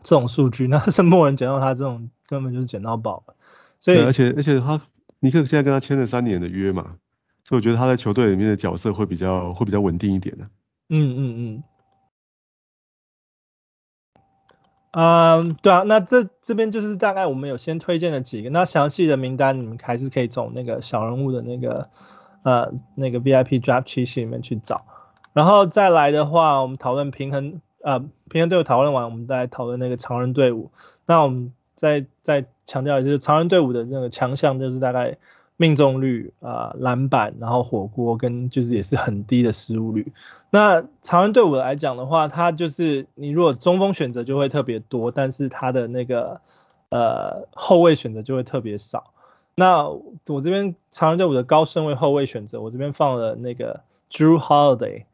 [0.00, 3.24] 这种数据，那是没人捡到他这种根本就是捡到宝。
[3.80, 4.80] 所以而且而且他
[5.18, 6.94] 尼克现在跟他签了三年的约嘛，
[7.42, 10.44] 所以我觉得他在球队里面的角色会比较会比较稳定一点的。
[10.88, 11.62] 嗯嗯嗯。
[14.92, 21.88] 嗯，对啊，那这这边就是大概我们有先推荐了几个，那详细的名单你们还是可以从那个小人物的那个
[22.42, 24.82] 呃那个 VIP Draft 区里面去找，
[25.32, 30.70] 然后再来的话，我们讨论平衡呃平衡队伍讨论完，我们再来讨论那个常人队伍，
[31.06, 35.18] 那我们再再强调一下，就是常人队伍的那个强项就是大概。
[35.60, 40.10] 命中率啊、篮板，然后火锅跟就是也是很低的失误率。
[40.48, 46.40] 那长安队伍来讲的话，它就是你如果中锋选择就会特别多，但是它的那个
[46.88, 49.12] 呃后卫选择就会特别少。
[49.54, 55.04] 那我这边长安队伍的高身位后卫选择，我这边放了那个 Drew Holiday。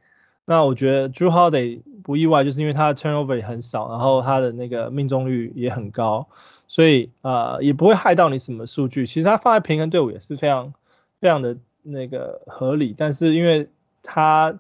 [0.47, 6.29] 那我觉得 Drew Holiday 不意外，就是因为他的 turnover 也很少，然后他的那个命中率也很高。
[6.69, 9.07] 所以啊、呃，也不会害到你什么数据。
[9.07, 10.73] 其实他放在平衡队伍也是非常
[11.21, 13.69] 非常的那个合理，但是因为
[14.03, 14.59] 他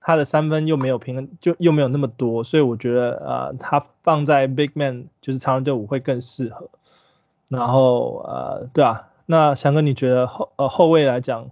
[0.00, 6.70] 他的三分又没有平衡，就又没有那么多，所以我觉得啊、呃，他放在 big man 就是常人队伍会更适合。
[7.48, 11.50] 然后呃，对啊，那翔哥你觉得后呃后卫来讲，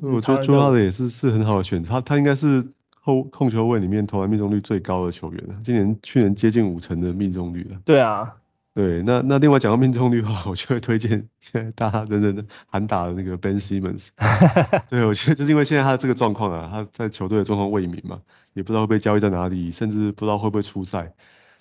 [0.00, 2.66] 我觉得 Jrue Holiday 也是是很好的选择，他他应该是
[3.08, 7.80] 后控球位里面投篮命中率最高的球员了，今年去年接近五成的命中率了。
[7.86, 8.36] 对啊。
[8.74, 14.10] 对，那那另外讲到命中率的话，我就会推荐现在大家人人喊打的那个 Ben Simmons。
[14.88, 18.20] 对，我觉得就是因为现在他的这个状况啊，他在球队的状况未明嘛，
[18.52, 21.12] 也不知道会被交易在哪里，甚至不知道会不会出赛。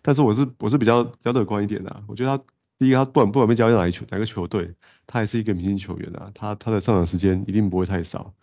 [0.04, 2.44] 但是我是我是比较比较乐观一点的啊，我觉得他
[2.78, 4.76] 第一个他不管不管被交易到哪一球哪个球队，
[5.08, 8.36] 他还是一个明星球员啊，他他的上场时间一定不会太少。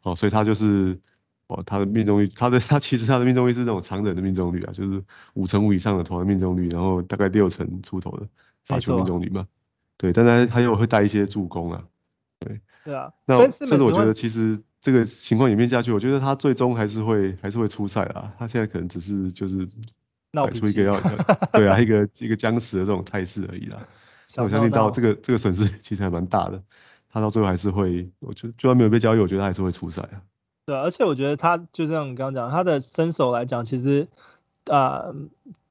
[0.00, 0.98] 哦，所以他就是。
[1.52, 5.02] 哦，他的命中率，他的他其实他的命中率是那种常人的命中率啊，就是
[5.34, 8.26] 五成五以上的投篮命中率，然后大概六成出头的
[8.64, 9.46] 罚球命中率嘛。
[9.96, 11.84] 对，但他他又会带一些助攻啊。
[12.38, 12.60] 对。
[12.84, 13.12] 对啊。
[13.26, 18.32] 那甚至我觉得其实这个情况演变下去，我觉得他最终还是会还是会出赛啊。
[18.38, 19.68] 他现在可能只是就是
[20.32, 20.98] 摆出一个要
[21.52, 23.78] 对啊一个一个僵持的这种态势而已啦。
[24.34, 26.62] 那我相信到这个这个损失其实还蛮大的，
[27.10, 30.18] 他到最后还是会，我觉得就算没有被交易，我觉得他还是会出赛啊。
[30.72, 34.08] 对，而且我觉得他就像你刚刚讲，他的身手来讲，其实
[34.64, 35.12] 啊、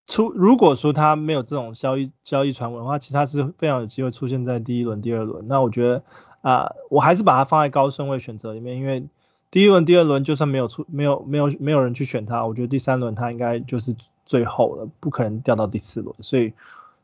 [0.06, 5.48] 出如果说他没有这种交易交易传闻的话，其实他是非常有机会出现在第一轮、第二轮。
[5.48, 6.04] 那我觉得
[6.44, 9.08] 啊、我还是把他放在高顺位选择里面，因为
[9.50, 13.96] 第一轮、第二轮就算没有出没有没有没有人去选他，我觉得第三轮他应该就是
[14.28, 16.16] 最后了，不可能掉到第四轮。
[16.22, 16.54] 所以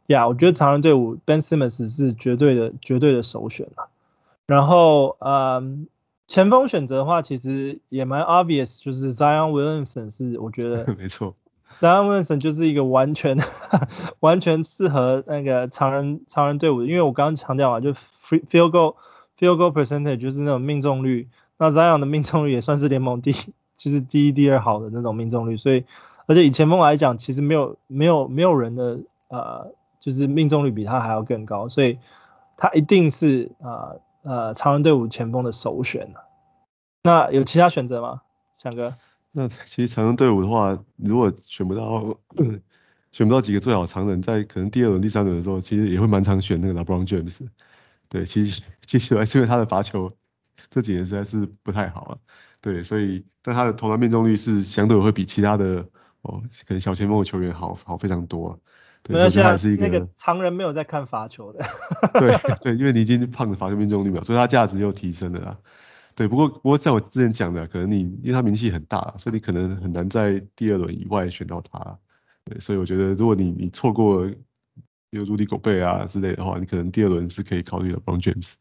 [0.06, 3.90] 呀，我觉得常人队伍 Ben Simmons 是绝对的绝对的首选了。
[4.46, 5.88] 然后嗯。
[6.28, 11.36] 呃前锋选择的话，其实也蛮 obvious，就是 Zion Williamson 是我觉得 没错
[11.80, 13.38] ，Zion Williamson 就是一个完全
[14.20, 18.96] 完全适合那个常人常人队伍的，因为我刚刚强调嘛，就 field goal
[19.40, 23.32] field goal percentage 就是那种命中率，那 Zion 的命中率也算是联盟第
[23.78, 25.86] 就是第一第二好的那种命中率，所以
[26.26, 32.00] 而且以前锋来讲，其实没有没有没有人的呃就是命中率比他还要更高，所以
[32.58, 33.96] 他一定是啊。
[33.96, 36.13] 呃呃，常人队伍前锋的首选。
[37.04, 38.24] 那有其他选择吗，
[38.58, 38.94] 翔哥？
[39.32, 42.18] 那其实常人队伍的话，如果选不到，
[43.13, 47.48] 选不到几个最好常人，在可能第二轮、第三轮的时候，其实也会蛮常选那个 LeBron James。
[48.10, 50.12] 对，其实其实还是因为他的罚球
[50.70, 52.18] 这几年实在是不太好了。
[52.60, 55.88] 对，所以但他的投篮命中率是相对会比其他的
[56.24, 58.60] 哦，可能小前锋的球员好好非常多。
[59.08, 61.65] 对，而且还是一个那个常人没有在看罚球的。
[62.13, 65.58] 对 对，因为你已经胖了罚球命中率嘛，所以他价值又提升了啦。
[66.15, 71.98] 对，不过不过在我之前讲的，可能你因为他名气很大，所以你可能很难在第二轮以外选到他。
[72.43, 74.26] 对，所以我觉得如果你你错过
[75.12, 78.00] 有如迪·狗贝啊之类的话，你可能第二轮是可以考虑的。
[78.00, 78.54] LeBron James。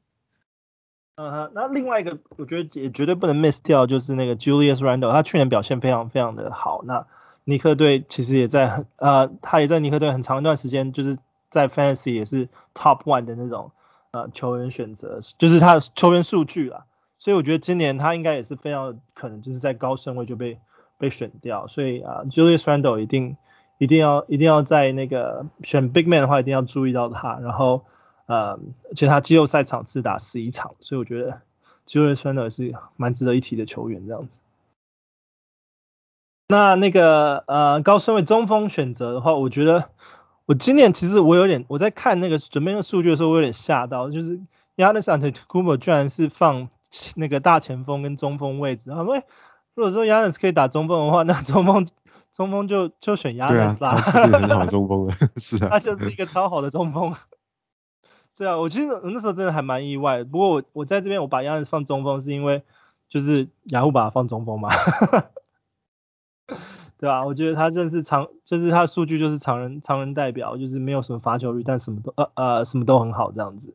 [1.16, 6.82] 嗯哼，那另外一个我觉得也绝对不能 miss 掉，就是那个 Julius Randle，他去年表现非常非常的好。
[6.84, 7.06] 那
[7.46, 11.16] 尼克队其实也在很呃，他也在尼克队很长一段时间，就是
[11.48, 13.70] 在 Fantasy 也是 Top One 的那种
[14.10, 16.84] 呃球员选择，就是他的球员数据啦。
[17.18, 20.58] 所以我觉得今年他应该也是非常可能就是在高顺位就被
[20.98, 21.66] 被选掉。
[21.68, 23.38] 所以啊，Julius Randle 一定
[23.78, 27.38] 一定要一定要在那个选 Big Man 的话，一定要注意到他。
[27.38, 27.82] 然后。
[28.28, 28.58] 呃，
[28.90, 31.42] 而且他季后赛场次打十一场，所以我觉得
[31.86, 34.28] Julius Randle 是蛮值得一提的球员这样子。
[36.48, 39.90] 那那个呃高顺位中锋选择的话，我觉得
[40.44, 44.40] 我今年其实我有点我在看那个准备那个数据的时候，我有点吓到，就是
[44.76, 46.68] Giannis Antetokounmpo 居然是放
[47.16, 49.22] 那个大前锋跟中锋位置，因为
[49.74, 51.88] 如果说 Giannis 可以打中锋的话， 那中锋
[52.32, 57.14] 中锋就就选 Giannis 啦，他是很好中锋了， 是啊，他就是一个超好的中锋。
[58.38, 60.24] 对啊，我其实我那时候真的还蛮意外的。
[60.26, 62.62] 不过我我在这边我把 Giannis 放中锋，是因为
[63.08, 64.68] 就是雅虎把他放中锋嘛，
[66.98, 73.74] 对啊，我觉得他真是常，就是他数据就是常人常人代表，就是没有什么罚球率，但什么都呃呃什么都很好这样子。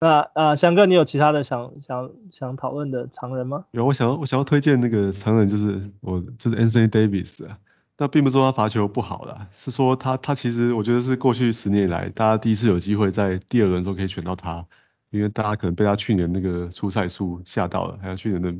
[0.00, 3.64] 那呃翔哥，你有其他的想想想讨论的常人吗？
[3.72, 7.58] 有，我想要我想要推荐那个常人就是我就是 Anthony Davis 啊。
[8.00, 14.64] 那并不是说他罚球不好啦，是说他他其实我觉得是过去十年以来，大家第一次有机会在第二轮中可以选到他，
[15.10, 18.54] 因为大家可能被他去年那个出赛数吓到了，还有去年的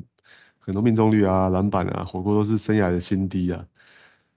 [0.69, 3.67] 很多命中率啊、篮板啊、火锅都是生涯的新低啊。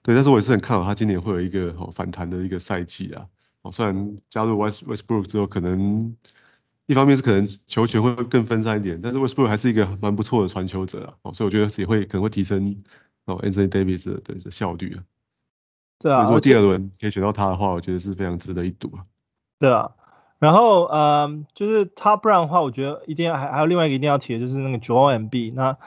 [0.01, 3.27] 对，但是我也是很看好他今年会有一个哦反弹的一个赛季啊。
[3.61, 6.15] 哦，虽然加入 West Westbrook 之后，可能
[6.87, 11.13] 一方面是可能球权会更分散一点，但是 Westbrook 还是一个蛮不错的传球者啊。
[11.21, 12.81] 哦，所以我觉得也会可能会提升。
[13.25, 15.03] 哦，Anthony Davis 的的效率啊，
[15.99, 19.05] 对啊，如果第二轮可以选到他的话，我觉得是非常值得一赌啊。
[19.59, 19.91] 对啊，
[20.39, 25.53] 然后嗯，就是他不然的话，我觉得一定要还还有另外一个一定要提的就是那个 Joel Embiid。
[25.53, 25.77] 那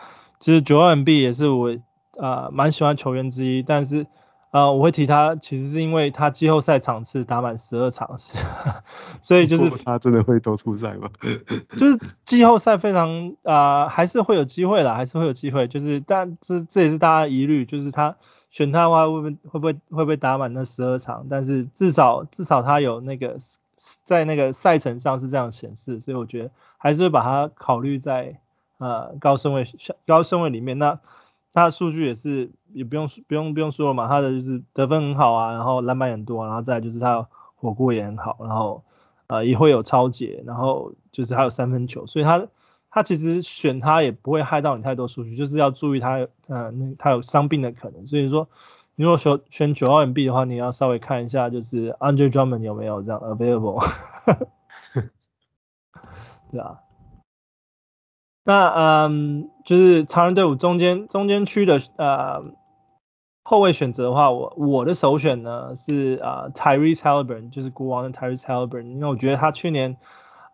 [0.44, 1.74] 其实 Joel Embiid 也是我
[2.18, 4.06] 啊蛮喜欢球员之一，但是。
[4.50, 8.38] 呃，我会提他，其实是因为他季后赛场次打满十二场次，
[9.20, 11.10] 所以就是他真的会都出赛吗？
[11.76, 15.66] 就是季后赛非常啊、呃，还是会有机会啦，还是会有机会。
[15.66, 18.14] 就是但这这也是大家疑虑，就是他
[18.48, 21.26] 选他的话会不会会不会会不会打满那十二场？
[21.28, 23.38] 但是至少至少他有那个
[24.04, 28.38] 在那个赛程上是这样显示，所以我觉得还是会把他考虑在
[28.78, 29.66] 呃高顺位
[30.06, 30.78] 高顺位里面。
[30.78, 31.00] 那
[31.52, 32.50] 他的数据也是。
[32.74, 38.82] 也不用不用不用说了嘛，他的就是得分很好啊，然后篮板也很多，然后再就是他火锅也很好，然后
[39.28, 42.48] 呃也会有超解，然后就是还有三分球，所以他
[42.90, 48.48] 他其实选他也不会害到你太多数据，就是要注意他呃那他有伤病的可能，所以说
[48.96, 53.80] 你如果选选九号 M B 的话，你要稍微看一下就是 Andre Drummond 有没有这样 available，
[56.50, 56.80] 对啊。
[58.44, 62.44] 那嗯就是常人队伍中间中间区的呃。
[63.46, 69.98] 后卫选择的话，我我的首选呢是啊、呃、Tyrese Haliburton，就是国王的 Tyrese Haliburton，因为我觉得他去年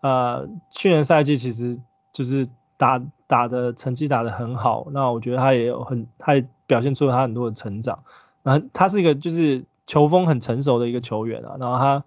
[0.00, 1.81] 呃去年赛季其实
[2.12, 8.03] 就是打打的成绩打得很好，那我觉得他也有很他也表现出了他很多的成长，
[8.42, 12.05] 然后他是一个就是球风很成熟的一个球员啊，然后他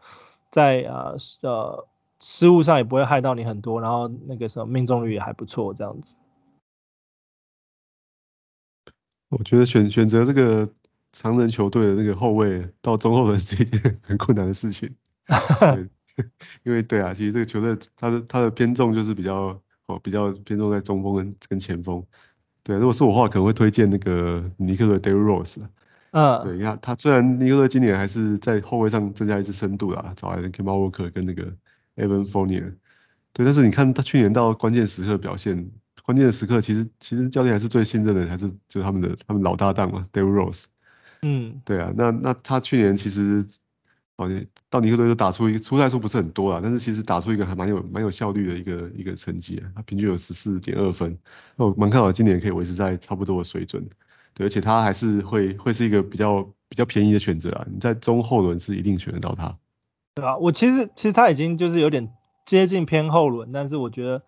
[0.49, 1.87] 在啊呃，呃
[2.23, 6.15] 失误上也不会害到你很多，然后那个什么命中率也还不错这样子。
[9.27, 10.69] 我觉得选选择这个
[11.11, 14.95] 常人球队的那个后卫到中后轮是一件很困难的事情，
[16.63, 22.05] 因为对啊，其实这个球队他的他的偏重就是比较哦比较偏重在中锋跟跟前锋。
[22.63, 25.61] 对，如果是我的话，可能会推荐那个尼克的 Derrick Rose。
[26.11, 31.51] 嗯，对，你看他虽然尼克队今年还是在后卫上增加一支深度啦，找来的 Kemba Walker 跟那个
[31.95, 32.75] Evan Fournier。
[33.33, 35.71] 对，但是你看他去年到关键时刻表现。
[36.05, 40.63] 关键的时刻，其实其实教练还是最信任的，还是就是他们的他们老搭档嘛，Derrick Rose。
[41.21, 43.47] 嗯，对啊，那那他去年其实
[44.17, 51.17] 好像到尼克队就打出一个出赛数不是很多啦，但是其实打出一个还蛮有蛮有效率的一个一个成绩啊，他平均有十四点二分，
[51.55, 53.87] 那我蛮看好今年可以维持在差不多的水准。
[54.33, 59.57] 对，而且他还是会会是一个比较比较便宜的选择啊，你在中后轮是一定选得到他。
[60.15, 62.11] 对啊，我其实其实他已经就是有点
[62.45, 64.21] 接近偏后轮，但是我觉得。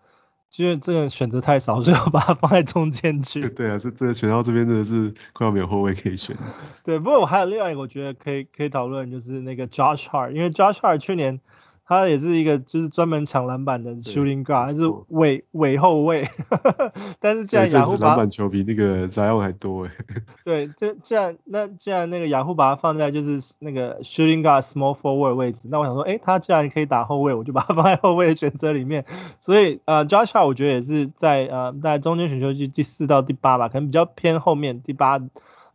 [0.58, 3.46] 因为这个选择太少，所以我把它放在中间去。
[3.50, 6.42] 对啊，这这个选到这边真的是快要没有后卫可以选了。
[6.82, 11.40] 对，不过我还有另外一个我觉得可以可以讨论，就是那个 Josh Hart，因为 Josh Hart 去年。
[11.88, 16.28] 他也是一个就是专门抢篮板的 shooting guard，还是尾尾后卫。
[17.20, 19.90] 但是既然雅虎把篮板球比那个 Zion 还多诶。
[20.44, 29.04] 对，这既然那既然那个雅虎把它放在就是那个 shooting guard small forward 位置，那我想说，诶，他既然可以打后卫，我就把它放在后卫的选择里面。
[29.40, 35.20] 所以呃，Josh Hart 我觉得也是在呃在中间选秀区第四到第八吧，可能比较偏后面第八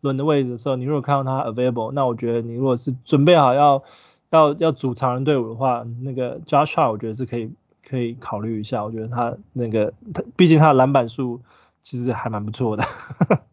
[0.02, 3.84] 轮的位置的时候，你如果看到他 available，那我觉得你如果是准备好要。
[4.32, 7.52] 要要组长人队伍的话，那个 Joshua 我觉得是可以
[7.88, 8.84] 可以考虑一下。
[8.86, 11.42] 我觉得他那个他毕竟他的篮板数
[11.84, 12.86] 其实还蛮不错的。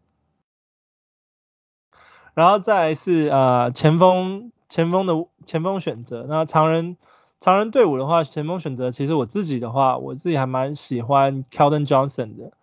[2.33, 6.95] 然后再来是呃前锋前锋的前锋选择，那常人
[7.41, 12.53] 常人队伍的话，前锋选择其实我自己的话，我自己还蛮喜欢 Calvin Johnson 的。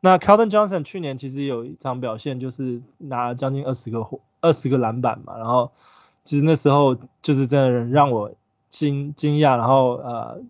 [0.00, 4.08] 那 Calvin Johnson 去年其实有一场表现，就是拿了将近二十个
[4.40, 5.72] 二十个篮板嘛，然后。
[6.26, 8.32] 其实那时候就是真的让我
[8.68, 10.40] 惊惊讶，然后呃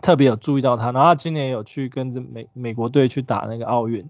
[0.00, 4.08] 特别有注意到他，然后他今年有去跟着美美国队去打那个奥运，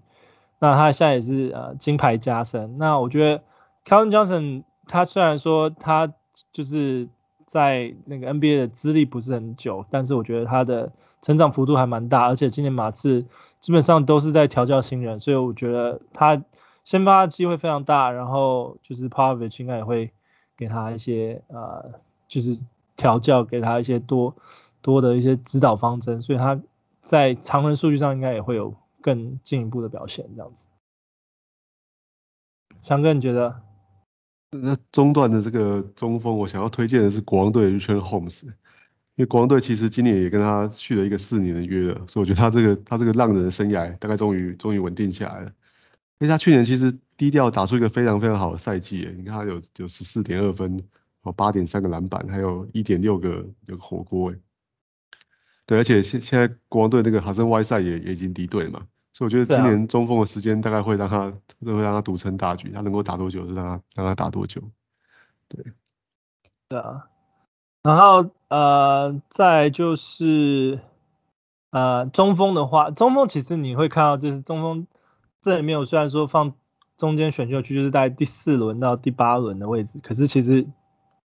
[0.59, 2.77] 那他现在也是呃金牌加身。
[2.77, 3.43] 那我觉得
[3.85, 6.13] Keldon Johnson 他虽然说他
[6.53, 7.09] 就是
[7.47, 10.91] 在那个 NBA 的资历不是很久，但是我觉得他的
[11.23, 13.25] 成长幅度还蛮大，而且今年马刺
[13.59, 16.43] 基本上都是在调教新人，所以我觉得他
[16.85, 20.11] 先发机会非常大，然后就是 Popovich 应该也会。
[20.57, 22.57] 给他一些呃，就是
[22.95, 24.35] 调教，给他一些多
[24.81, 26.61] 多的一些指导方针，所以他
[27.03, 30.67] 在常人数据上应该也会有更进一步的表现，这样子。
[32.83, 33.61] 翔哥，你觉得？
[34.51, 38.53] 那中段的这个中锋，我想要推荐的是国王队的 Richaun Holmes，因
[39.15, 45.51] 为国王队其实今年也跟他续了一个四年的约了，所以我觉得他这个他这个浪人的生涯大概终于终于稳定下来了。
[46.19, 50.81] 因为他去年其实低调打出一个非常非常好的赛季，诶，你看他有有十四点二分，
[51.23, 54.39] 哦，八点三个篮板，还有一点六个有个火锅，诶，
[55.65, 61.33] 对，而且现现在国王队那个哈森外赛也也已经离队了嘛，所以我觉得今年中锋的时间大概会让他
[61.65, 64.61] 会让他独撑大局，他能够打多久就让他让他打多久，
[65.49, 65.65] 对，
[66.69, 67.09] 对啊，
[67.83, 70.79] 然后呃再就是
[71.71, 74.87] 呃中锋的话，中锋其实你会看到就是中锋。
[75.43, 76.53] 这里面我虽然说放
[76.95, 80.65] 中间选秀区，就是在第四轮到第八轮的位置，可是其实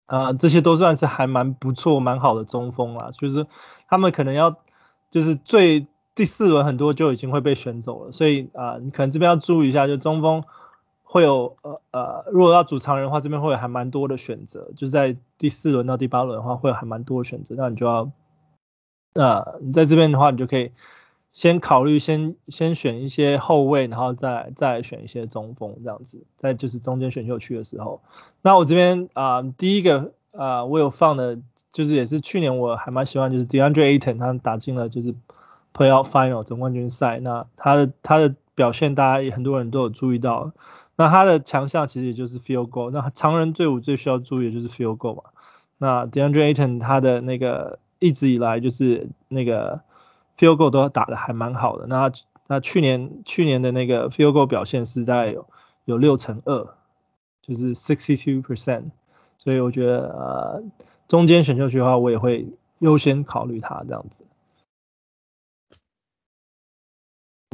[0.06, 3.10] 啊、这些都算是还蛮不错、蛮好的中锋啦。
[3.18, 3.44] 就是
[3.88, 4.56] 他们可能要
[5.10, 10.44] 就是最第四轮很多就已经会被选走了，所以啊、你可能这边要注意一下，就中锋
[11.02, 18.12] 会有呃呃如果要组长人的话，这边会有还蛮多的选择，就在第四轮到第八轮的话会有还蛮多的选择，那你就要
[19.14, 20.70] 呃你在这边的话你就可以。
[21.34, 28.00] 先考虑先先选一些后卫，然后再再选一些中锋这样子，在就是中间选秀区的时候。
[28.40, 31.40] 那我这边啊、第一个啊、我有放的，
[31.72, 35.12] 就是也是去年我还蛮喜欢，就是 DeAndre Ayton，他打进了就是
[35.74, 37.18] Playoff Final 总冠军赛。
[37.18, 40.52] 那他的他的表现，大家也很多人都有注意到。
[40.94, 42.92] 那他的强项其实也就是 Field Goal。
[42.92, 45.22] 那常人队伍最需要注意的就是 Field Goal 嘛。
[45.78, 49.80] 那 DeAndre Ayton 他的那个一直以来就是那个。
[50.36, 52.10] Field goal 都打得还蛮好的，那
[52.46, 55.48] 那去年去年的那个 Field goal 表现是大概有
[55.84, 56.74] 有六成二，
[57.40, 58.90] 就是 sixty two percent，
[59.38, 60.64] 所以我觉得呃
[61.08, 62.48] 中间选秀区的话，我也会
[62.80, 64.24] 优先考虑他这样子。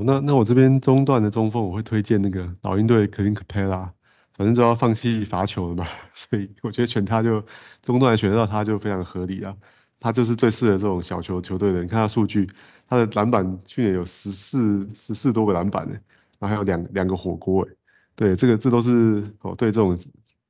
[0.03, 3.91] 那那我这边中段的中锋，我会推荐那个老鹰队 Clint Capela，
[4.33, 7.45] 反正都要放弃罚球了嘛， 所以我觉得选他就
[7.83, 9.57] 中段选到他就非常合理啊。
[10.01, 11.83] 他就是最适合这种小球球队的。
[11.83, 12.49] 你看他数据，
[12.89, 15.99] 他的篮板去年有十四十四多个篮板呢，
[16.39, 17.75] 然后还有两两个火锅哎。
[18.17, 19.99] 对，这个这都是哦对这种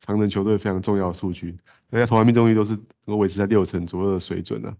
[0.01, 1.59] 长人球队非常重要的数据。
[1.90, 2.72] 人家投篮命中率都是
[3.05, 4.76] 能够维持在六成左右的水准呢、啊。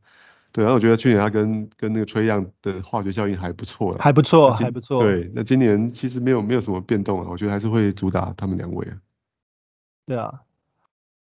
[0.53, 3.97] 对，然后我觉得去年他跟跟那个崔样的化学效应还不错。
[4.01, 5.03] 还不错，还不错。
[5.03, 8.97] 对，那今年其实没有没有什么变动啊，我觉得还是会主打他们两位啊。
[10.07, 10.41] 对啊，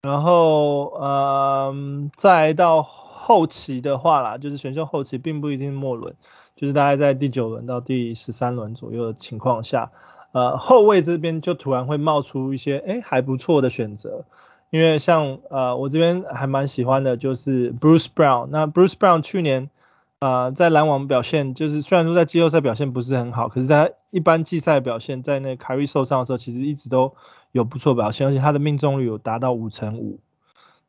[0.03, 2.87] 然后嗯，再到。
[3.27, 6.15] 后期的话啦，就是选秀后期并不一定末轮，
[6.57, 9.93] 就是大概在第九轮到第十三轮左右的情况下，
[10.33, 14.27] 呃，后卫这边就突然会冒出一些哎还不错的选择，
[14.69, 19.71] 因为像呃我这边还蛮喜欢的就是 Bruce Brown，那 Bruce Brown 去年、
[20.19, 27.15] 呃、在篮网表现就是虽然说在季后赛表现不是很好，可是在一般季赛表现，在那 Kyrie 受伤的时候，其实一直都
[27.53, 30.19] 有不错表现，而且他的命中率有达到五成五，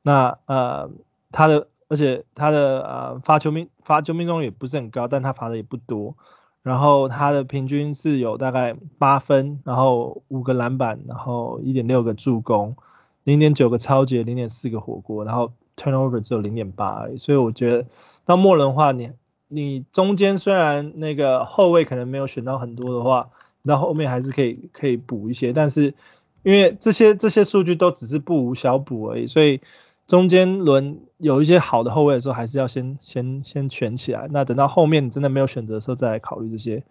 [0.01, 0.89] 那呃
[1.31, 1.67] 他的。
[1.87, 6.15] 而且他的呃罚球命罚球命中率也不是很高，但他罚的也不多。
[6.63, 12.75] 然后他的平均是有大概八分，然后五个篮板，然后一点六个助攻，
[13.23, 17.17] 零点九个抄截，零点四个火锅，然后 turnover 只有零点八而已。
[17.19, 17.85] 所以我觉得
[18.25, 19.11] 到末轮的话，你
[19.47, 23.29] 你中间虽然那个后卫可能没有选到很多的话，
[23.61, 25.93] 那后面还是可以可以补一些，但是
[26.41, 29.61] 因为这些这些数据都只是不无小补而已，所以。
[30.07, 34.27] 中间轮有一些好的后卫的时候，还是要先先先选起来。
[34.29, 36.83] 那等到后面你真的没有选择的时候，再来考虑这些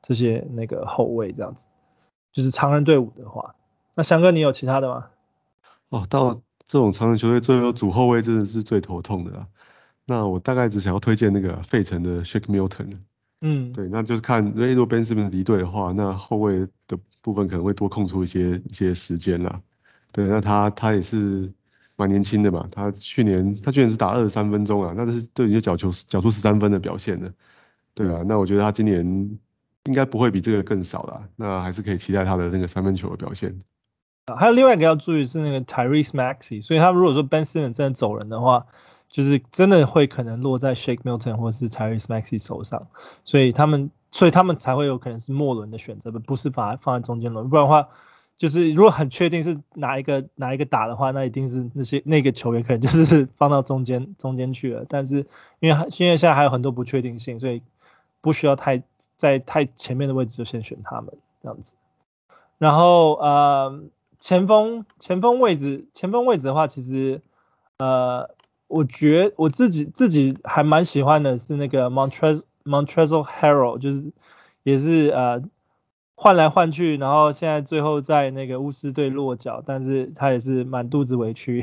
[0.00, 1.66] 这些那个后卫这样子。
[2.32, 3.54] 就是常人队伍的话，
[3.94, 5.08] 那翔哥你有其他的吗？
[5.90, 9.46] 哦，到这种常人球队最后主后卫真的是最头痛的啦。
[10.06, 12.98] 那我大概只想要推荐那个费城的 Shake Milton。
[13.42, 19.60] 嗯，对，那就是看如果 Ben Simmons 离队的话，那后卫的部分可能会多空出一些一些时间啦。
[20.12, 21.52] 对，那他他也是。
[21.96, 27.32] 蛮年轻的嘛，他去年他去年是打二十三分钟啊，那是对你的角球角出十三分的表现了，
[27.94, 29.38] 对啊，那我觉得他今年
[29.84, 33.58] 应该不会比这个更少啦，那还是可以期待他的那个三分球的表现。
[34.26, 38.66] 啊，还有另外一个要注意是那个 Tyrese Maxey，所以他如果说 Ben Simmons 真的走人的话，
[39.08, 42.88] 就是真的会可能落在 Shake Milton 或是 Tyrese Maxey 手上，
[43.24, 47.88] 所以他们所以他们才会有可能是末轮的选择，不是把它放在中间轮，不然的话。
[48.38, 54.84] 就是如果很确定是哪一个哪一个打的话，那一定是那些那个球员可能 就是放到中间中间去了。
[54.86, 55.26] 但是
[55.60, 57.62] 因为因为现在还有很多不确定性，所以
[58.20, 58.82] 不需要太
[59.16, 61.72] 在太前面的位置就先选他们这样子。
[62.58, 63.82] 然后呃
[64.18, 67.22] 前锋前锋位置前锋位置的话，其实
[67.78, 68.28] 呃
[68.68, 74.12] 我觉我自己自己还蛮喜欢的是那个 Montrez Montrezl Harrell，就是
[74.62, 75.42] 也是呃。
[76.18, 81.62] 换来换去，然后现在最后在那个巫师队落脚，但是他也是满肚子委屈。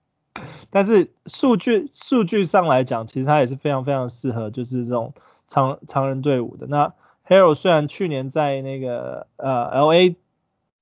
[0.68, 5.14] 但是数据数据上来讲，其实他也是非常非常适合就是这种
[5.48, 6.66] 常常人队伍的。
[6.66, 6.92] 那
[7.26, 10.14] Harrell 虽然去年在那个呃 LA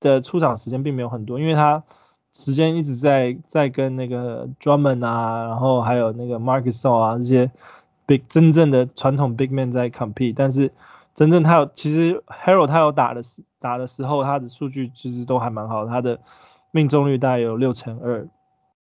[0.01, 1.85] 的出场时间并没有很多，因为他
[2.33, 7.53] 时间一直在在跟那个 Drummond 啊，然后还有那个 Marcus 松啊这些
[8.07, 10.73] big 真正的传统 big man 在 compete，但是。
[11.19, 16.21] 真正他有，其实 Harrell 他有打的时打的时候，他的数据其实都还蛮好，他的
[16.71, 18.29] 命中率大概有六成二，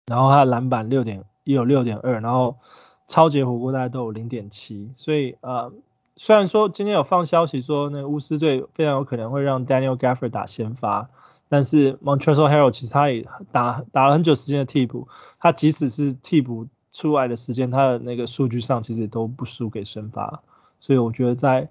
[0.04, 2.58] 然后他的篮板六点也有六点二，然后
[3.08, 5.72] 超级火锅大概都有零点七，所以呃
[6.14, 11.08] 虽然说今天有放消息说那个巫师队非常有可能会让 Daniel Gafford 打先发，
[11.48, 15.08] 但是 Montrezl Harrell 其实他也打打了很久时间的替补，
[15.38, 20.42] 他即使是替补出来的时间，他的那个数据上其实也都不输给先发，
[20.80, 21.70] 所以我觉得在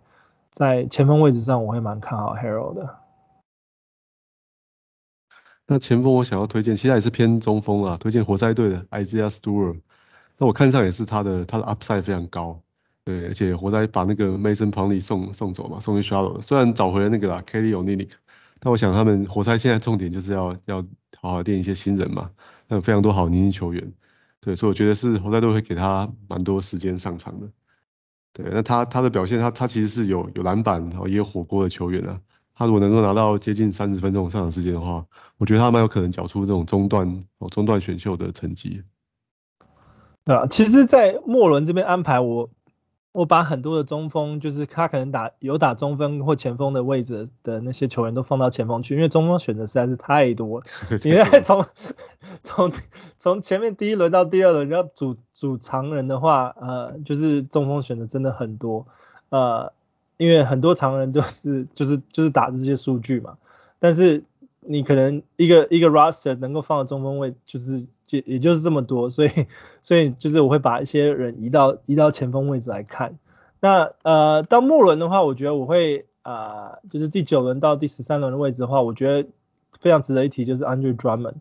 [0.59, 2.99] 在前锋位置上，我会蛮看好 Haro 的。
[5.65, 9.79] 那前锋我想要推荐，其实也是偏中锋啊，推荐活塞队的 Isaiah Stewart。
[10.37, 12.61] 那我看上也是他的他的 upside 非常高，
[13.05, 16.41] 对，而且活塞把那个 Mason Plumlee 送送走嘛，送去 Charlotte。
[16.41, 18.11] 虽然找回了那个啦，Kelly Olynyk，
[18.59, 20.85] 但我想他们活塞现在重点就是要要
[21.21, 22.31] 好好练一些新人嘛，
[22.67, 23.93] 那有非常多好年轻球员，
[24.41, 27.49] 对，所以我觉得是活塞队会给他蛮多时间上场的。
[28.33, 32.19] 对，那他他的表现，他他其实是有有篮板，然后也有火锅的球员啊。
[32.55, 35.05] 他如果能够拿到接近三十分钟上场时间的话，
[35.37, 38.83] 我觉得他蛮有可能缴出这种中段哦中段选秀的成绩。
[40.25, 42.49] 对啊，其实，在末轮这边安排我。
[43.11, 50.65] 我把很多的中锋，就是他可能打有打中锋或前锋的位置的那些球员都放到前锋去，因为中锋选择实在是太多了。
[51.03, 51.65] 因为从
[52.43, 52.71] 从
[53.17, 58.85] 从前面第一轮到第二轮要组组长人的话，呃，就是中锋选择真的很多，
[59.29, 59.73] 呃，
[60.17, 63.37] 因为很多常人都是就是就是打这些数据嘛，
[63.79, 64.23] 但是
[64.59, 67.87] 你可能一个一个 roster 能够放到中锋位就是。
[68.11, 69.29] 也也就是这么多，所以
[69.81, 73.17] 所以就是我会把一些人移到移到前锋位置来看。
[73.59, 79.29] 那呃到末轮的话，我觉得我会啊、就是第九轮到第十三轮的位置的话，我觉得
[79.79, 81.35] 非常值得一提就是 Andrew Drummond。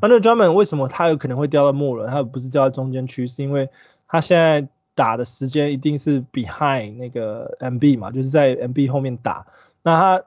[0.00, 2.08] Andrew Drummond 为什么他有可能会掉到末轮？
[2.08, 3.68] 他不是掉到中间区，是因为
[4.08, 9.46] 他现在打的时间一定是 behind 那个 MB 嘛，就是在 MB 后面打。
[9.82, 10.24] 那他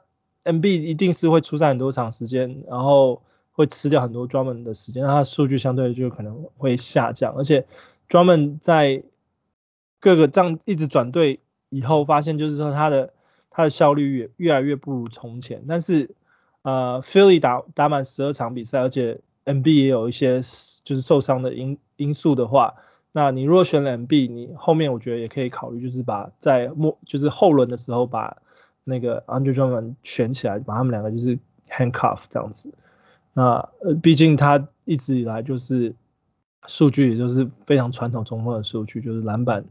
[0.51, 3.21] MB 一定是会出赛很多场时间，然后。
[3.53, 7.65] 会吃掉很多专门的时间，那他数据相对就可能会下降，而且
[8.09, 9.03] 专门在
[9.99, 11.39] 各个这样一直转队
[11.69, 13.13] 以后，发现就是说他的
[13.49, 15.63] 他的效率越越来越不如从前。
[15.67, 16.15] 但是
[16.63, 20.41] 呃，Philly 打打满十二场比赛，而且 MB 也有一些
[20.83, 22.75] 就是受伤的因因素的话，
[23.11, 28.37] 那你如果选了 MB，你后面我觉得也可以考虑，就是把在末就是后轮的时候把
[28.83, 31.37] 那个 Andre Drummond 选起来，把他们两个就是
[31.69, 32.73] handcuff 这样子。
[33.33, 35.95] 那呃，毕竟他一直以来就是
[36.67, 39.65] 数据，也就是非常传统中锋的数据，就是篮板、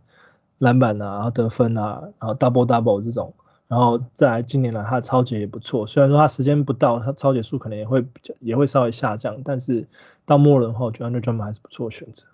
[0.58, 3.34] 篮板啊，然后得分啊，然后 double double 这种，
[3.68, 9.88] 然后再来近年来他的抄截也不错，虽然说他时间不到，他抄截数可能也会比较也会稍微下降，但是
[10.26, 12.26] 到末轮后，我觉得 Andre Drummond 还是不错的选择。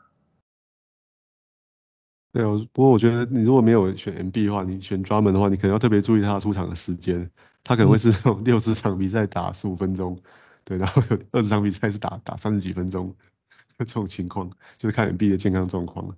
[2.33, 7.31] 对，我不过我觉得你如果没有选 MB 的话，你选 Drummond 的话，你可能要特别注意他出场的时间，
[7.65, 10.23] 他可能会是那种 六十场比赛打十五分钟，嗯、
[10.69, 13.15] 对，然后有二十场比赛是打打三十几分钟，
[13.79, 16.15] 这种情况就是看 MB 的健康状况。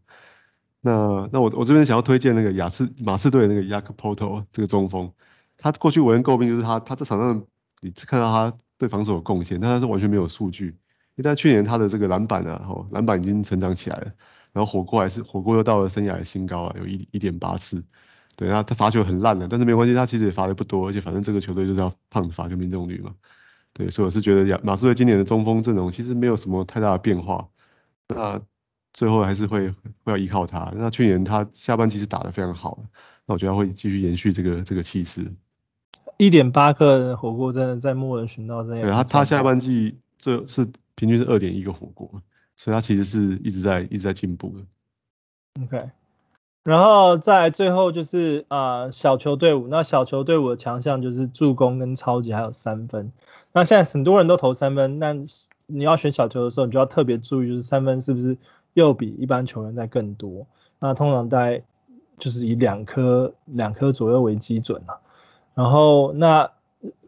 [0.80, 5.12] 那那我我这边想要推荐那个亚刺马刺队的那个 Jak Potul 这个中锋，
[5.56, 7.44] 他过去为人诟病就是他他这场上
[7.80, 10.76] 你看到他对防守有贡献，但他是完全没有数据。
[11.14, 14.12] 因为他去年他的这个篮板啊，吼篮板已经成长起来了，
[14.52, 17.84] 然后火锅还是火锅又到了生涯的新高啊，有一一点八次。
[18.34, 23.14] 对，那他罚球很烂的，但是没关系，他其实也罚的不多，而且反正这个球队就是要胖罚跟命中率嘛。
[23.72, 27.48] 对，所以我是觉得亚马刺队今年的中锋阵容其实没有什么太大的变化。
[28.08, 28.40] 那
[28.92, 30.72] 最后还是会会要依靠他。
[30.74, 32.82] 那去年他下半季是打得非常好，
[33.24, 35.32] 那我觉得他会继续延续这个这个气势。
[36.16, 38.82] 一点八克火锅真的在末轮寻到这样。
[38.82, 40.66] 对他他下半季最是
[40.96, 42.20] 平均是二点一个火锅，
[42.56, 45.64] 所以他其实是一直在一直在进步的。
[45.64, 45.90] OK，
[46.64, 53.12] 然后再最后就是啊、呃、小球队伍，那小球队伍的强项就是助攻跟超级还有三分。
[53.52, 55.12] 那现在很多人都投三分，那
[55.66, 58.36] 你要选小球的时候，你就要特别注意，就是三分是不是
[58.74, 60.46] 又比一般球员在更多？
[60.78, 61.62] 那通常在
[62.18, 64.98] 就是以两颗两颗左右为基准啊。
[65.54, 66.52] 然后那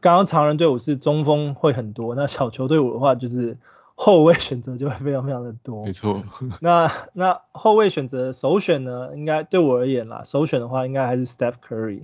[0.00, 3.56] 刚刚常人队伍是中锋会很多，那小球队伍的话就是
[3.94, 5.84] 后卫选择就会非常非常的多。
[5.84, 6.22] 没错。
[6.60, 12.02] 那那后卫选择首选呢，应该对我而言啦，首选的话应该还是 Steph Curry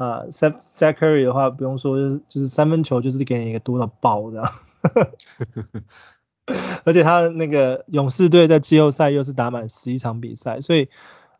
[0.00, 4.50] 啊，Steph Curry 的话不用说，就是就是三分球就是给你一个多到爆这样。
[6.84, 10.88] 而且他那个勇士队在季后赛又是打满十一场比赛，所以，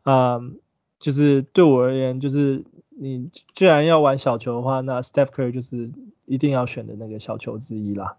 [0.03, 0.59] 嗯，
[0.99, 5.89] 就是对我而言，就是你既然要玩小球的话，那 Steph Curry 就是
[6.25, 8.15] 一定要选的那个小球之一啦。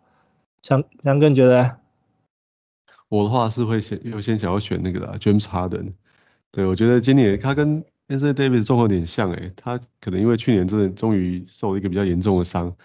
[0.61, 1.77] 强强哥你觉得？
[3.09, 5.93] 我的话是会先优先想要选那个啦，James Harden。
[6.51, 12.77] 对，我觉得今年他跟跟这个 Davis 状况有点像诶，他可能因为去年真的终于受了一个比较严重的伤，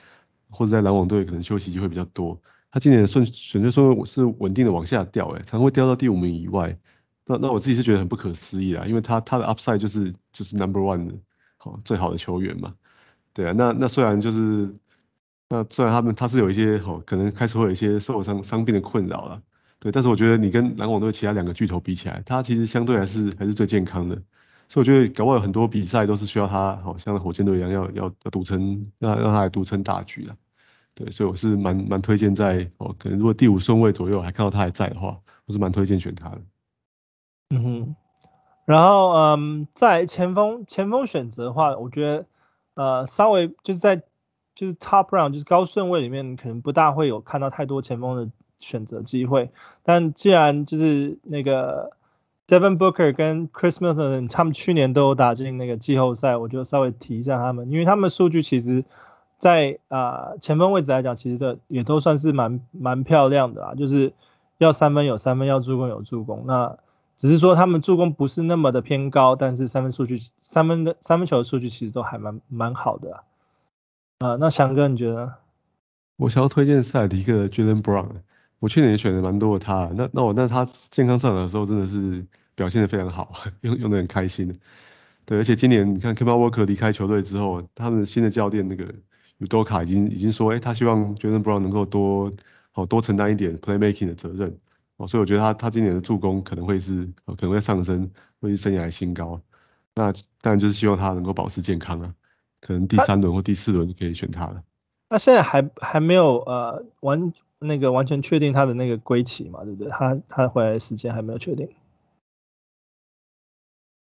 [0.49, 2.41] 或者在篮网队可能休息机会比较多。
[2.71, 6.80] 他今年的顺选择说是稳定的往下掉，哎，常会掉到第五名以外。
[7.25, 11.13] 那那我自己是觉得很不可思议啊，因为他他的 upside 就是就是 number one 的
[11.57, 12.75] 好最好的球员嘛。
[13.34, 14.73] 对啊，那那虽然就是
[15.49, 19.41] 那虽然他们他是有一些好可能开始会有一些受伤伤病的困扰了，
[19.80, 24.21] 对，但是我觉得你跟篮网队其他两个巨头比起来，他其实相对还是还是最健康的。
[24.70, 30.36] 所以我觉得搞不好有很多比赛都是需要他好像火箭队一样要要要独撑，让让他来独撑大局的。
[30.93, 36.41] 对，所以我是蛮蛮推荐在哦，可能如果第五顺位左右还看到他还在的话，我是蛮推荐选他的。
[37.49, 37.95] 嗯哼，
[38.65, 42.26] 然后嗯，在前锋前锋选择的话，我觉得
[42.74, 44.01] 呃稍微就是在
[44.53, 49.51] 就是 top round 就是高顺位里面，可能不大会有看到太多前锋的选择机会。
[49.84, 51.95] 但既然就是那个
[52.47, 58.85] Devin Booker 跟 Chris Middleton 他们去年都有打进那个季后赛，我就稍微提一下他们，因为他们数据其实。
[59.39, 64.13] 在啊、呃、前锋位置来讲，其实这也都算是蛮蛮漂亮的啊，就是
[64.57, 66.45] 要三分有三分，要助攻有助攻。
[66.47, 66.79] 那
[67.17, 73.23] 只是说他们助攻不是那么的偏高，但是三分数据三分的三分球的数据其实都还蛮蛮好的啊。
[74.17, 75.35] 啊、呃，那翔哥你觉得？
[76.15, 78.07] 我想要推荐塞尔提克的 Jaylen Brown，
[78.60, 84.60] 我去年也选了蛮多的他，那那我那他健康上场的时候真的是表现的非常好， 用用的很开心。
[85.26, 88.93] 对，而且今年你看 Kemba Walker 离开球队之后，他们新的教练那个。
[89.39, 92.34] Udoka 已经已经说，哎、他希望 Jaylen Brown 能够多
[92.72, 94.58] 好多承担一点 playmaking 的责任，
[94.95, 98.10] 哦，所以我觉得他他今年的助攻可能会是可能会上升，
[98.41, 99.39] 会是生涯新高。
[99.93, 102.16] 那当然就是希望他能够保持健康啊，
[102.62, 104.64] 可能第三轮或第四轮就可以选他了。
[105.12, 109.91] 那现在还还没有呃完那个完全确定他的那个归期嘛，对不对？
[109.91, 111.70] 他他回来的时间还没有确定。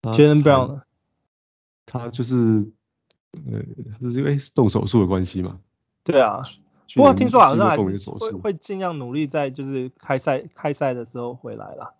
[0.03, 0.83] Jaylen Brown 呢？
[1.87, 2.71] 他就是。
[3.51, 3.59] 呃，
[4.01, 5.59] 是因为动手术的关系嘛？
[6.05, 6.43] 对啊，
[6.95, 11.95] 不过听说好像还是会会尽量努力在就是开赛开赛的时候回来啦，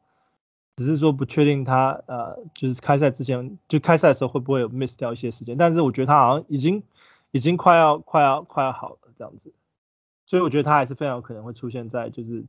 [0.77, 6.85] 只是说不确定他呃就是开赛之前就开赛的时候会不会有 miss 掉一些时间，但是我觉得他好像已经
[7.33, 9.53] 已经快要快要快要好了这样子，
[10.27, 12.45] 所以我觉得他还是非常有可能会出现在就是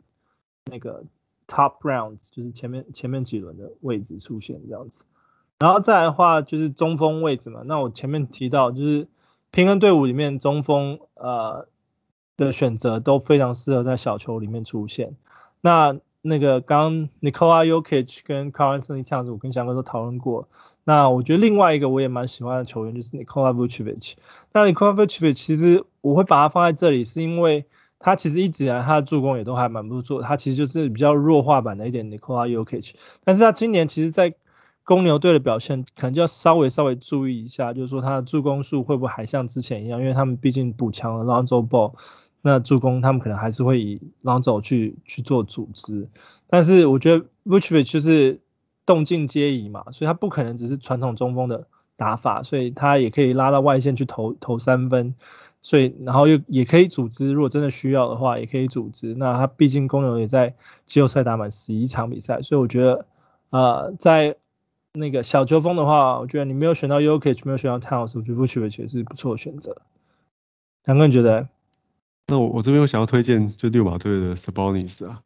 [0.65, 1.03] 那个
[1.47, 5.05] top rounds 就是前面前面几轮的位置出现这样子。
[5.59, 9.07] 然后再来的话就是中锋位置嘛，那我前面提到就是
[9.51, 11.67] 平衡队伍里面中锋呃
[12.35, 15.15] 的选择都非常适合在小球里面出现。
[15.61, 20.49] 那那个刚 Nikola Jokic 跟 carlinthonytowns 我跟翔哥都讨论过，
[20.87, 24.13] 那我觉得另外一个我也蛮喜欢的球员就是 Nikola Vucevic。
[24.53, 27.65] 那 Nikola Vucevic 其实我会把他放在这里，是因为
[27.97, 32.91] 他其实一直以来他的助攻也都还蛮不错，他其实就是比较弱化版的一点 Nikola Jokic。
[33.23, 34.35] 但是他今年其实，在
[34.83, 41.95] 公牛队的表现可能就要稍微稍微注意一下，就是说他的助攻数会不会还像之前一样，因为他们毕竟补强了 Lonzo Ball，
[42.43, 46.09] 那助攻他们可能还是会以 Lonzo 去去做组织。
[46.47, 48.44] 但是我觉得 Vucevic 就是。
[48.85, 55.15] 动静皆宜嘛，所以他不可能只是传统中锋的打法，所以他也可以拉到外线去投投三分，
[55.61, 59.15] 所以然后又也可以组织，如果真的需要的话也可以组织。
[59.15, 60.55] 那他毕竟公牛也在
[60.85, 63.05] 季后赛打满十一场比赛，所以我觉得
[63.49, 64.35] 呃在
[64.93, 69.81] 那个小球风的话，我觉得你没有选到 UOK，没有选到 Towns，我觉得 Vucevic 是不错的选择。
[70.85, 71.49] 两个人觉得？
[72.27, 75.21] 那我我这边有想要推荐就六马队的 Sabonis 啊，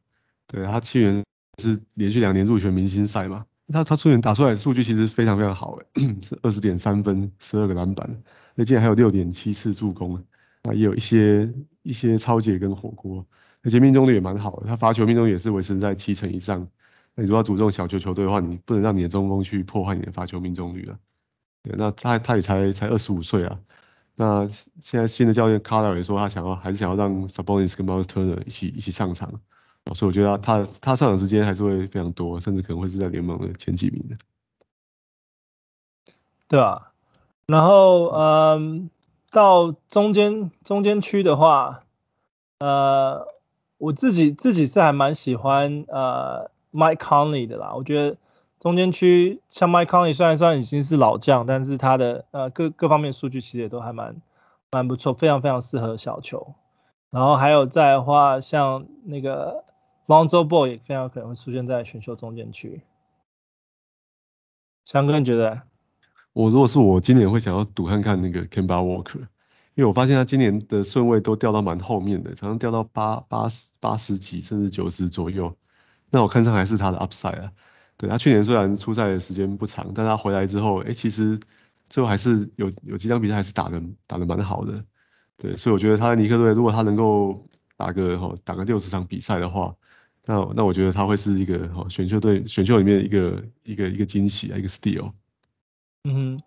[0.47, 1.23] 对他去年
[1.61, 3.45] 是连续两年入选明星赛嘛。
[3.71, 8.23] 他他出年打出来的数据其实非常非常好诶，是二十点三分，十二个篮板，
[8.55, 10.15] 那竟然还有六点七次助攻，
[10.63, 11.53] 啊也有一些
[11.83, 13.25] 一些抄截跟火锅，
[13.63, 16.67] 而且命中率也蛮好的，他罚球命中率也是维持在七成以上。
[17.15, 20.97] 那你如果要组这种小球球队的话，你不能让你的中锋去破坏你的罚球命中率了。
[21.63, 23.59] 那他他也才才二十五岁啊，
[24.15, 24.47] 那
[24.79, 29.41] 现在新的教练卡尔也说他想要还是想要让 Sabonis 跟 Miles Turner 一起一起上场。
[29.95, 34.15] 所以我觉得他他上场时间还是会非常多，甚至可能会是在联盟的前几名的。
[36.47, 36.91] 对啊，
[37.47, 38.91] 然后嗯，
[39.31, 41.83] 到中间中间区的话，
[42.59, 43.27] 呃，
[43.79, 47.73] 我自己自己是还蛮喜欢呃 Mike Conley 的啦。
[47.75, 48.17] 我觉得
[48.59, 54.21] 中间区像 Mike Conley 虽然算已经是老将，但是他的呃各各方面数据其实也都还蛮
[54.71, 56.53] 蛮不错，非常非常适合小球。
[57.09, 59.65] 然后还有在的话，像那个。
[60.09, 62.81] Lonzo Ball 也非常可能会出现在选秀中间区。
[64.83, 65.61] 翔哥，你觉得？
[66.33, 69.19] 我如果是我，今年会想要赌看看那个 Kemba Walker，
[69.75, 75.55] 因为我发现他今年的顺位都掉到蛮后面的，常常掉到八八十八十几甚至九十左右。
[76.09, 77.51] 那我看上还是他的 upside 啊。
[77.95, 81.39] 对，他去年虽然出赛的时间不长，但他回来之后，哎、其实
[81.87, 84.83] 最后还是有有几场比赛还是打的打的蛮好的。
[85.37, 87.43] 对，所以我觉得他的尼克队如果他能够
[87.77, 89.75] 打个吼打个六十场比赛的话。
[90.29, 95.13] 那那我觉得他会是一个哈选秀队选秀里面一个一个一个惊喜啊，一个 steal。
[96.03, 96.39] 嗯，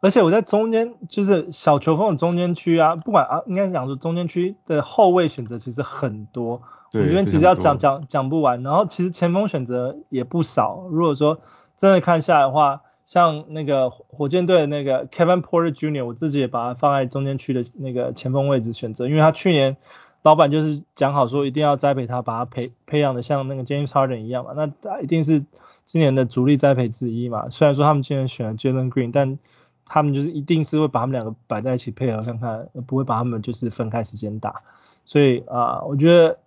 [0.00, 6.62] 而且我在中间就是小球风的中间区啊，不管啊，应该讲说中间区的后卫选择其实很多，
[6.92, 8.64] 我觉得其实要讲讲讲不完。
[8.64, 10.88] 然后其实前锋选择也不少。
[10.90, 11.40] 如果说
[11.76, 19.76] 真的看下来的话，像那个火箭队的那个 Kevin Porter Jr.，我自己也把他放在中间区的那个前锋位置选择，因为他去年。
[20.22, 25.44] 老板就是讲好说一定要栽培他，把他培培养的像那个 James Harden 一样嘛，那他一定是
[25.84, 27.48] 今年的主力栽培之一嘛。
[27.50, 29.38] 虽然说他们今年选了 Jalen Green，但
[29.86, 34.62] 他们就是一定是会把他们两个摆在一起配合看看，不会把他们就是分开时间打。
[35.04, 36.38] 所以啊、我觉得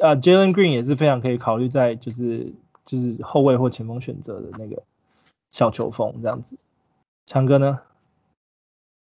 [0.00, 2.52] 啊 Jalen Green 也是非常可以考虑在就是
[2.84, 4.82] 就是后卫或前锋选择的那个
[5.50, 6.58] 小球风这样子。
[7.24, 7.80] 强哥呢？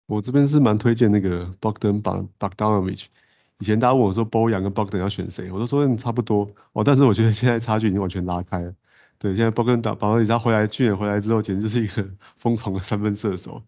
[0.06, 2.02] 我这边是蛮推荐那个 Bogdan
[2.40, 3.08] Bogdanovic。
[3.60, 8.74] 以前大家问我说波扬跟 Bogdan 要选谁，我都说嗯差不多哦，但是我觉得现在差距已经完全拉开了。
[9.18, 13.62] 对，现在 Bogdan 打保罗他回来，去年回来之后简直就是一个疯狂的三分射手。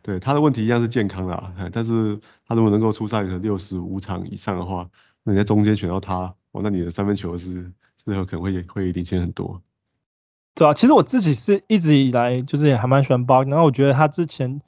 [0.00, 2.18] 对，他的问题一样是健康啦，但是
[2.48, 4.88] 他如果能够出赛个六十五场以上的话，
[5.24, 7.70] 那你在中间选到他，哦，那你的三分球是
[8.02, 9.60] 之后可能会会领先很多。
[10.54, 14.62] 对啊，其实我自己是一直以来就是也还蛮喜欢波根然后我觉得他之前。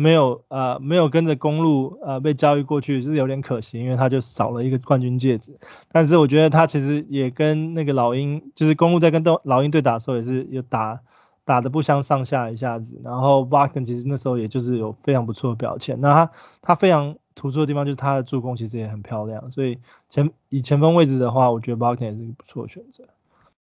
[0.00, 5.58] 没有呃没有跟着公路呃被交易过去是有点可惜，因为他就少了一个冠军戒指。
[5.90, 11.00] 但是我觉得他其实也跟那个老鹰，就是公路在跟老鹰队打的时候也是有打
[11.44, 13.00] 打的不相上下一下子。
[13.02, 16.00] 然后 Bogdan 其实那时候也就是有非常不错的表现。
[16.00, 16.30] 那他
[16.62, 23.02] 他非常突出的地方就是他的助攻其实也很漂亮，所以前以前锋位置的话，我觉得 Bogdan 也是一个不错的选择。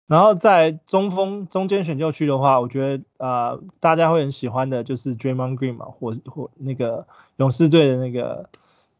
[0.05, 8.49] 然后在中锋中间选秀区的话，我觉得啊、大家会很喜欢的就是 Draymond Green 嘛，或或那个勇士队的那个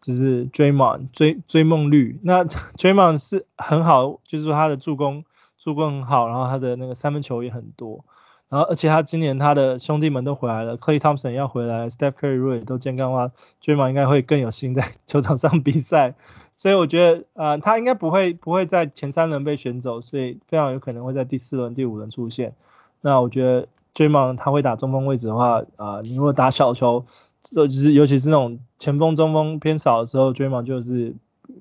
[0.01, 2.19] 就是 Draymond 追追梦绿。
[2.23, 2.45] 那
[2.77, 5.25] Draymond 是很好，就是说他的助攻
[5.57, 8.05] 助攻很好，然后他的那个三分球也很多。
[8.49, 13.31] 然后而且他今年他的兄弟们都回来了，Klay Thompson 要回来，Steph Curry 也都健康的话
[13.61, 16.13] ，Draymond 应该会更有心在球场上比赛。
[16.55, 22.55] 所以我觉得，呃，他应该不会不会在前三轮被选走，所以非常有可能会在第四轮、第五轮出现。
[23.01, 27.05] 那我觉得，Draymond 他会打中锋位置的话，啊、呃，你如果打小球，
[27.41, 31.15] 就是尤其是那种前锋、中锋偏少的时候，Draymond 就是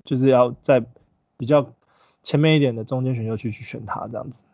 [0.04, 0.84] 就是要在
[1.36, 1.72] 比较
[2.22, 4.44] 前面一点的中间选秀区去选他这样子。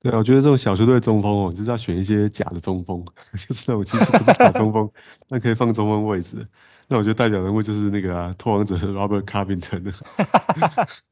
[0.00, 3.04] 对啊，我觉得这种小球队中锋哦，就是要选一些假的中锋，
[3.48, 4.90] 就是那种其实不是假中锋，
[5.28, 6.48] 但可以放中锋位置。
[6.88, 9.92] 那我觉得代表人物就是那个啊，拓王者的 Robert Covington。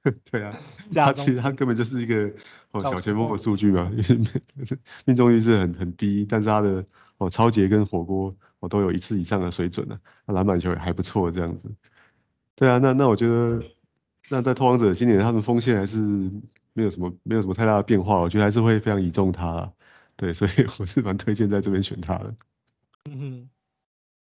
[0.30, 0.56] 对啊，
[0.94, 2.32] 他其实他根本就是一个
[2.70, 3.90] 哦小前锋的数据嘛，
[5.04, 6.84] 命中率是很很低，但是他的
[7.18, 11.68] 哦抄截跟火锅哦都有一次以上的水准呢，啊，篮板球也还不错这样子。
[12.54, 13.60] 对啊，那那我觉得
[14.28, 15.98] 那在拓王者今年他们锋线还是
[16.72, 19.72] 没有什么没有什么太大的变化，我觉得还是会非常倚重他。
[20.16, 22.34] 对，所以我是蛮推荐在这边选他的。
[23.10, 23.48] 嗯哼。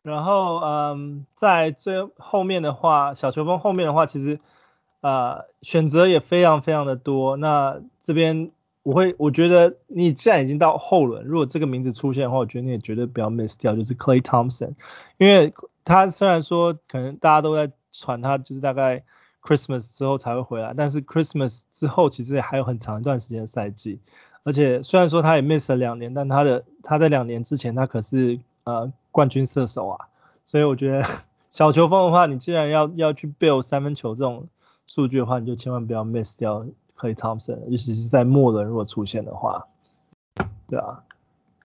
[0.06, 4.40] 然后，嗯，在最后面的话，小球风后面的话，其实，
[5.02, 7.38] 呃，选择也非常非常的多。
[7.38, 8.52] 那这边
[8.84, 14.76] 我会，我觉得你既然已经到后轮，如果这个名字出现的话，我觉得你也绝对不要 miss 掉，就是 Klay Thompson，
[15.18, 19.04] 因为他虽然说可能大家都在传他就是大概
[19.42, 24.00] Christmas 之后才会回来，但是 Christmas 之后其实也还有很长一段时间的赛季，
[24.44, 28.94] 而且虽然说他也 miss 了两年，但他的他在两年之前他可是呃。
[29.16, 30.08] 冠军射手啊，
[30.44, 31.08] 所以我觉得
[31.50, 34.50] 小球风的话，你既然要要去 build 三分球这种
[34.88, 36.66] 数据的话，你就千万不要 miss 掉
[37.00, 39.68] Klay Thompson，尤其是在末轮如果出现的话，
[40.68, 41.04] 对啊。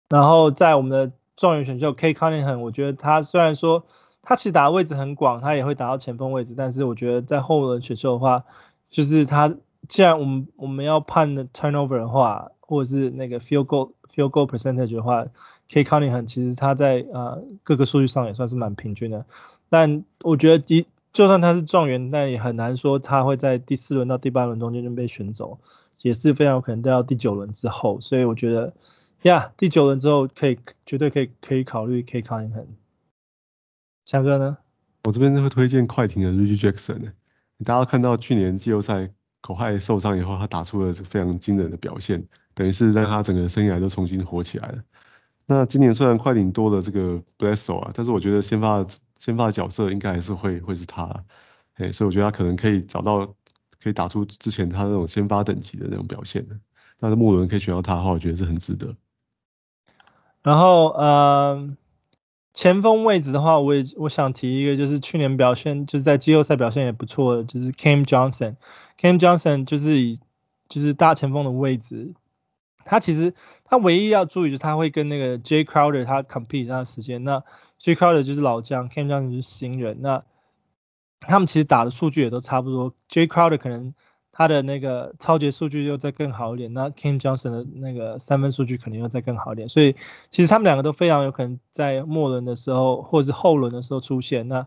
[0.10, 2.14] 然后在我们的状元选秀 K.
[2.14, 3.86] Cunningham，我觉得他虽然说
[4.22, 8.44] 他其实打的位置很广，他也会打到前锋位置，但是我觉得在后轮选秀的话，
[8.90, 9.56] 就是他
[9.88, 15.28] 既然我们我们要判的 turnover 的话，或者是那个 field goal field goal percentage 的话。
[15.70, 19.26] Cade Cunningham 其实他在呃各个数据上也算是蛮平均的，
[19.70, 25.60] 但我觉得一就算他是状元，但也很难说他会在第四轮到第八轮中间就被选走，
[26.02, 28.74] 也是非常有可能到第九轮之后，所以我觉得
[29.22, 32.66] 呀，第九轮之后可以绝对可以可以考虑 Cade Cunningham。
[34.06, 34.58] 强哥呢？
[35.04, 37.12] 我这边会推荐快艇的 Reggie Jackson，
[37.64, 39.12] 大家看到去年季后赛
[39.42, 44.84] 口嗨受伤以后，他打出了非常惊人的表现，等于是让他整个生涯都重新火起来了。
[45.52, 48.86] 那今年虽然快艇多了这个 Bledsoe 啊，但是我觉得先发
[49.18, 51.26] 先发的角色应该还是会会是他，
[51.74, 53.26] 哎，所以我觉得他可能可以找到
[53.82, 56.60] 可以打出之前他那种先发等级的那种表现的。
[57.00, 58.96] 但是末轮可以选到他的话，我觉得是很值得。
[60.44, 61.76] 然后呃，
[62.54, 68.58] 前锋位置的话，我也我想提一个，就是去年表现就是在季后赛表现也不错的，就是 Cam Johnson。
[69.02, 70.20] Cam Johnson 就是以
[70.68, 72.14] 就是大前锋的位置。
[72.86, 73.34] 他其实
[73.66, 77.44] 他唯一要注意就是他会跟那个 Jay Crowder 他 compete 他的时间，那
[77.80, 80.24] Jay Crowder 就是老将，Cam Johnson 是新人，那
[81.20, 83.94] 他们其实打的数据也都差不多，Jay Crowder 可能
[84.32, 89.96] 他的那个超级数据又再更好一点，那 Cam Johnson 的那个三分数据肯定又再更好一点，所以
[90.30, 94.66] 其实他们两个都非常有可能在末轮的时候或者是后轮的时候出现，那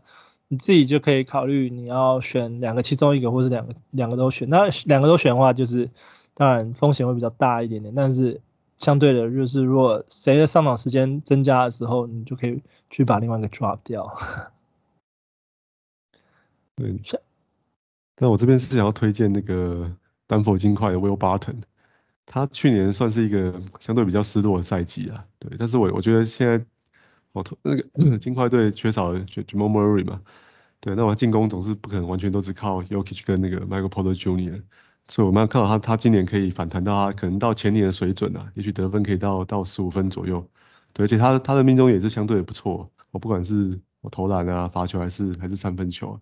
[0.49, 5.91] 你自己就可以考虑你要选两个其中一个，或是两个两个都选，那两个都选的话就是。
[6.35, 8.41] 当然风险会比较大一点点，但是
[8.79, 14.13] 相对的，就是如果谁的上场时间增加的时候，你就可以去把另外一个 drop 掉。
[16.75, 17.01] 对，
[18.17, 19.95] 那我这边是想要推荐那个
[20.27, 21.63] 丹佛金块的 Will Barton，
[22.25, 26.65] 他去年算是一个相对比较失落的赛季啊，对，但是我我觉得现在
[27.33, 30.23] 我那个 金块队缺少了 Jamal Murray 嘛，
[30.81, 34.63] 对，那我进攻总是不可能完全都只靠 Jokic 跟那个 Michael Porter Jr.
[35.09, 40.47] 所以我们要看到他，他今年可以反弹到他可能到前年的水准啊，也许得分可以到到十五分左右，
[40.95, 46.21] 对，而且他他的命中也是相对不错，我不管是我投篮啊、罚球还是还是三分球啊，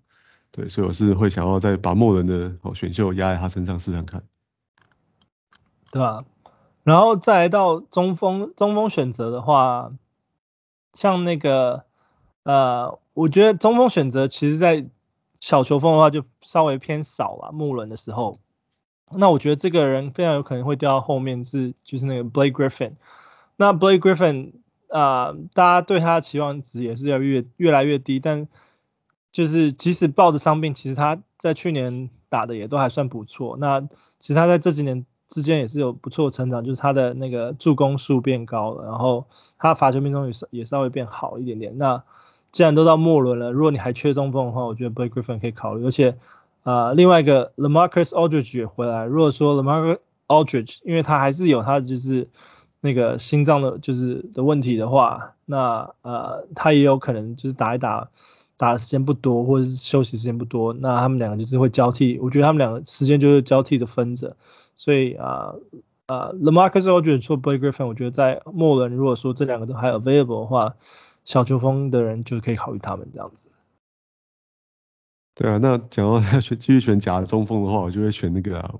[0.50, 4.24] 对，所以我是会想要再把末轮的哦选秀压在他身上试试看，
[5.92, 6.24] 对吧？
[6.82, 9.92] 然后再来到中锋，中锋选择的话，
[10.94, 11.84] 像那个
[12.42, 14.88] 呃，我觉得中锋选择其实在
[15.38, 18.40] 小球风的话就稍微偏少了，末轮的时候。
[19.12, 22.92] 那我觉得这个人非常有可能会掉到后面，是就是那个 Blake Griffin。
[23.56, 24.52] 那 Blake Griffin
[24.88, 28.48] 啊、大家对他的期望值也是要越越来越低，但
[29.32, 33.56] 就是即使抱着伤病，其实他在去年打的也都还算不错。
[33.58, 33.80] 那
[34.18, 39.26] 其实他在这几年之间也是有不错的成长，就是他的那个助攻数变高了，然后
[39.58, 41.78] 他罚球命中率也稍微变好一点点。
[41.78, 42.02] 那
[42.52, 46.16] 既然都到末轮了，如果你还缺中锋的话，我觉得 Blake Griffin 可以考虑，而且。
[46.62, 49.04] 啊、另外一个 LaMarcus Aldridge 也回来。
[49.04, 52.28] 如果说 LaMarcus Aldridge，因为他还是有他就是
[52.80, 58.10] 那个心脏的，就是的问题的话，那呃他也有可能就是打一打，
[58.56, 62.18] 打的时间不多，或者是休息时间不多，那他们两个就是会交替。
[62.20, 64.36] 我觉得他们两个时间就是交替的分着。
[64.76, 65.54] 所以啊
[66.06, 70.74] 啊、LaMarcus Aldridge 或 Blake Griffin，我觉得在末轮如果说这两个都还 available 的话，
[71.24, 73.49] 小球风的人就可以考虑他们这样子。
[75.34, 78.74] 对啊，那讲到 要选继续选假的中锋的话，我就会选那个啊，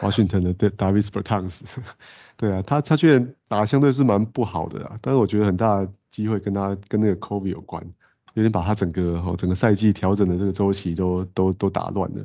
[0.00, 1.60] 华盛顿的 Davis Bertans。
[2.36, 7.84] 对啊，他他确实打相对是蛮不好的啊，但是我觉得很大的机会跟他跟那个 Kobe 有关，
[8.32, 12.24] 有点把他整个哈整个赛季调整的这个周期都都都打乱了。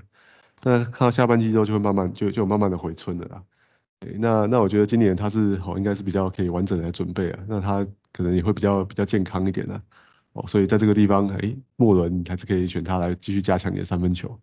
[0.62, 3.44] 但看到下半季之后就会慢慢就就慢慢的回春了啦。
[4.00, 9.80] 对，那那我觉得今年他是好应该是比较可以完整来准备啊，那他可能也会比较比较健康一点的。
[10.34, 14.40] 哦，所以在这个地方，哎，莫伦你还是可以选他来继续加强你的三分球。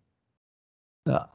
[1.04, 1.28] 对啊，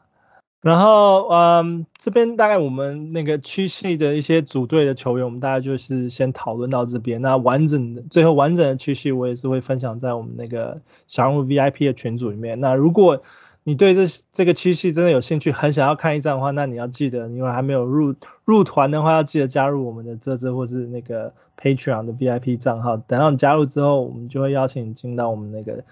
[0.62, 7.22] 然后嗯，这边大概我们那个区系的一些组队的球员，我们大概就是先讨论到这边。
[7.22, 12.60] 那完整的最后完整的区系，我也是会分享在我们那个小人物 VIP 的群组里面。
[12.60, 13.24] 那如果
[13.64, 22.98] 你对这这个七系真的有兴趣，很想要看一战的话，那你要记得，因为还没有入入团的话，要记得加入我们的这这或是那个 Patreon 的 VIP 账号。
[22.98, 25.84] 等到你加入之后，我们就会邀请你进到我们那个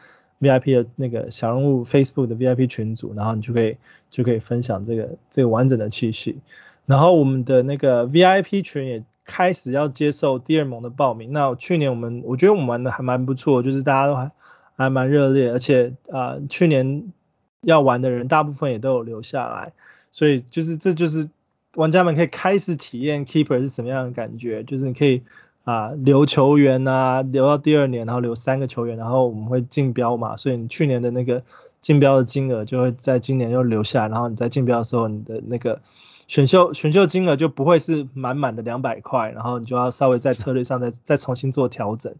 [0.41, 3.77] VIP 的那个小人物 Facebook 的 VIP 群组，然后你就可以
[4.09, 6.39] 就可以分享这个这个完整的七系。
[6.87, 11.31] 然后我们的那个 VIP 群也开始要接受第二盟的报名。
[11.33, 14.31] 那去年我们我觉得我们玩的还蛮不错，就是大家都还
[14.75, 17.13] 还蛮热烈，而且啊、去年。
[17.61, 19.73] 要玩的人大部分也都有留下来，
[20.11, 21.29] 所以就是这就是
[21.75, 25.23] 玩家们可以开始体验 keeper 是什么样的感觉，就是你可以
[25.65, 31.43] 啊留球员啊留到第二年，然后留三个球员，然后我们会竞标嘛，所以你去年的那个
[31.81, 35.81] 竞标的金额就会在今年又留下，然后你在竞标的时候你的那个
[36.27, 42.15] 选秀选秀金额就不会是满满的两百块，然后你就要稍微在策略上再再重新做调整，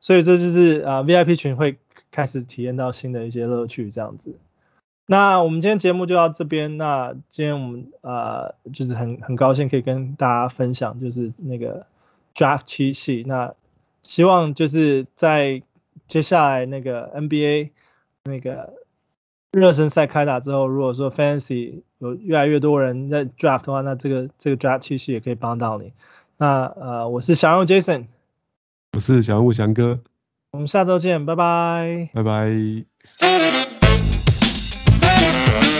[0.00, 1.78] 所以这就是啊 VIP 群会
[2.10, 4.36] 开始体验到新的一些乐趣这样子。
[5.12, 6.78] 那我们今天节目就到这边。
[6.78, 11.84] 那今天我们呃就是很很高兴可以跟大家分享，就是那个
[12.34, 13.22] draft 七系。
[13.26, 13.52] 那
[14.00, 15.62] 希望就是在
[16.08, 17.72] 接下来那个 NBA
[18.24, 18.72] 那个
[19.52, 25.92] 热身赛开打之后，如果说 Fantasy 有越来越多人在 draft 的话，那这个这个 draft 七系也可以帮到你。
[26.38, 28.06] 那呃我是小人物 Jason，
[28.94, 30.00] 我是小人物翔哥，
[30.52, 33.61] 我们下周见，拜拜，拜拜。
[35.32, 35.71] Thank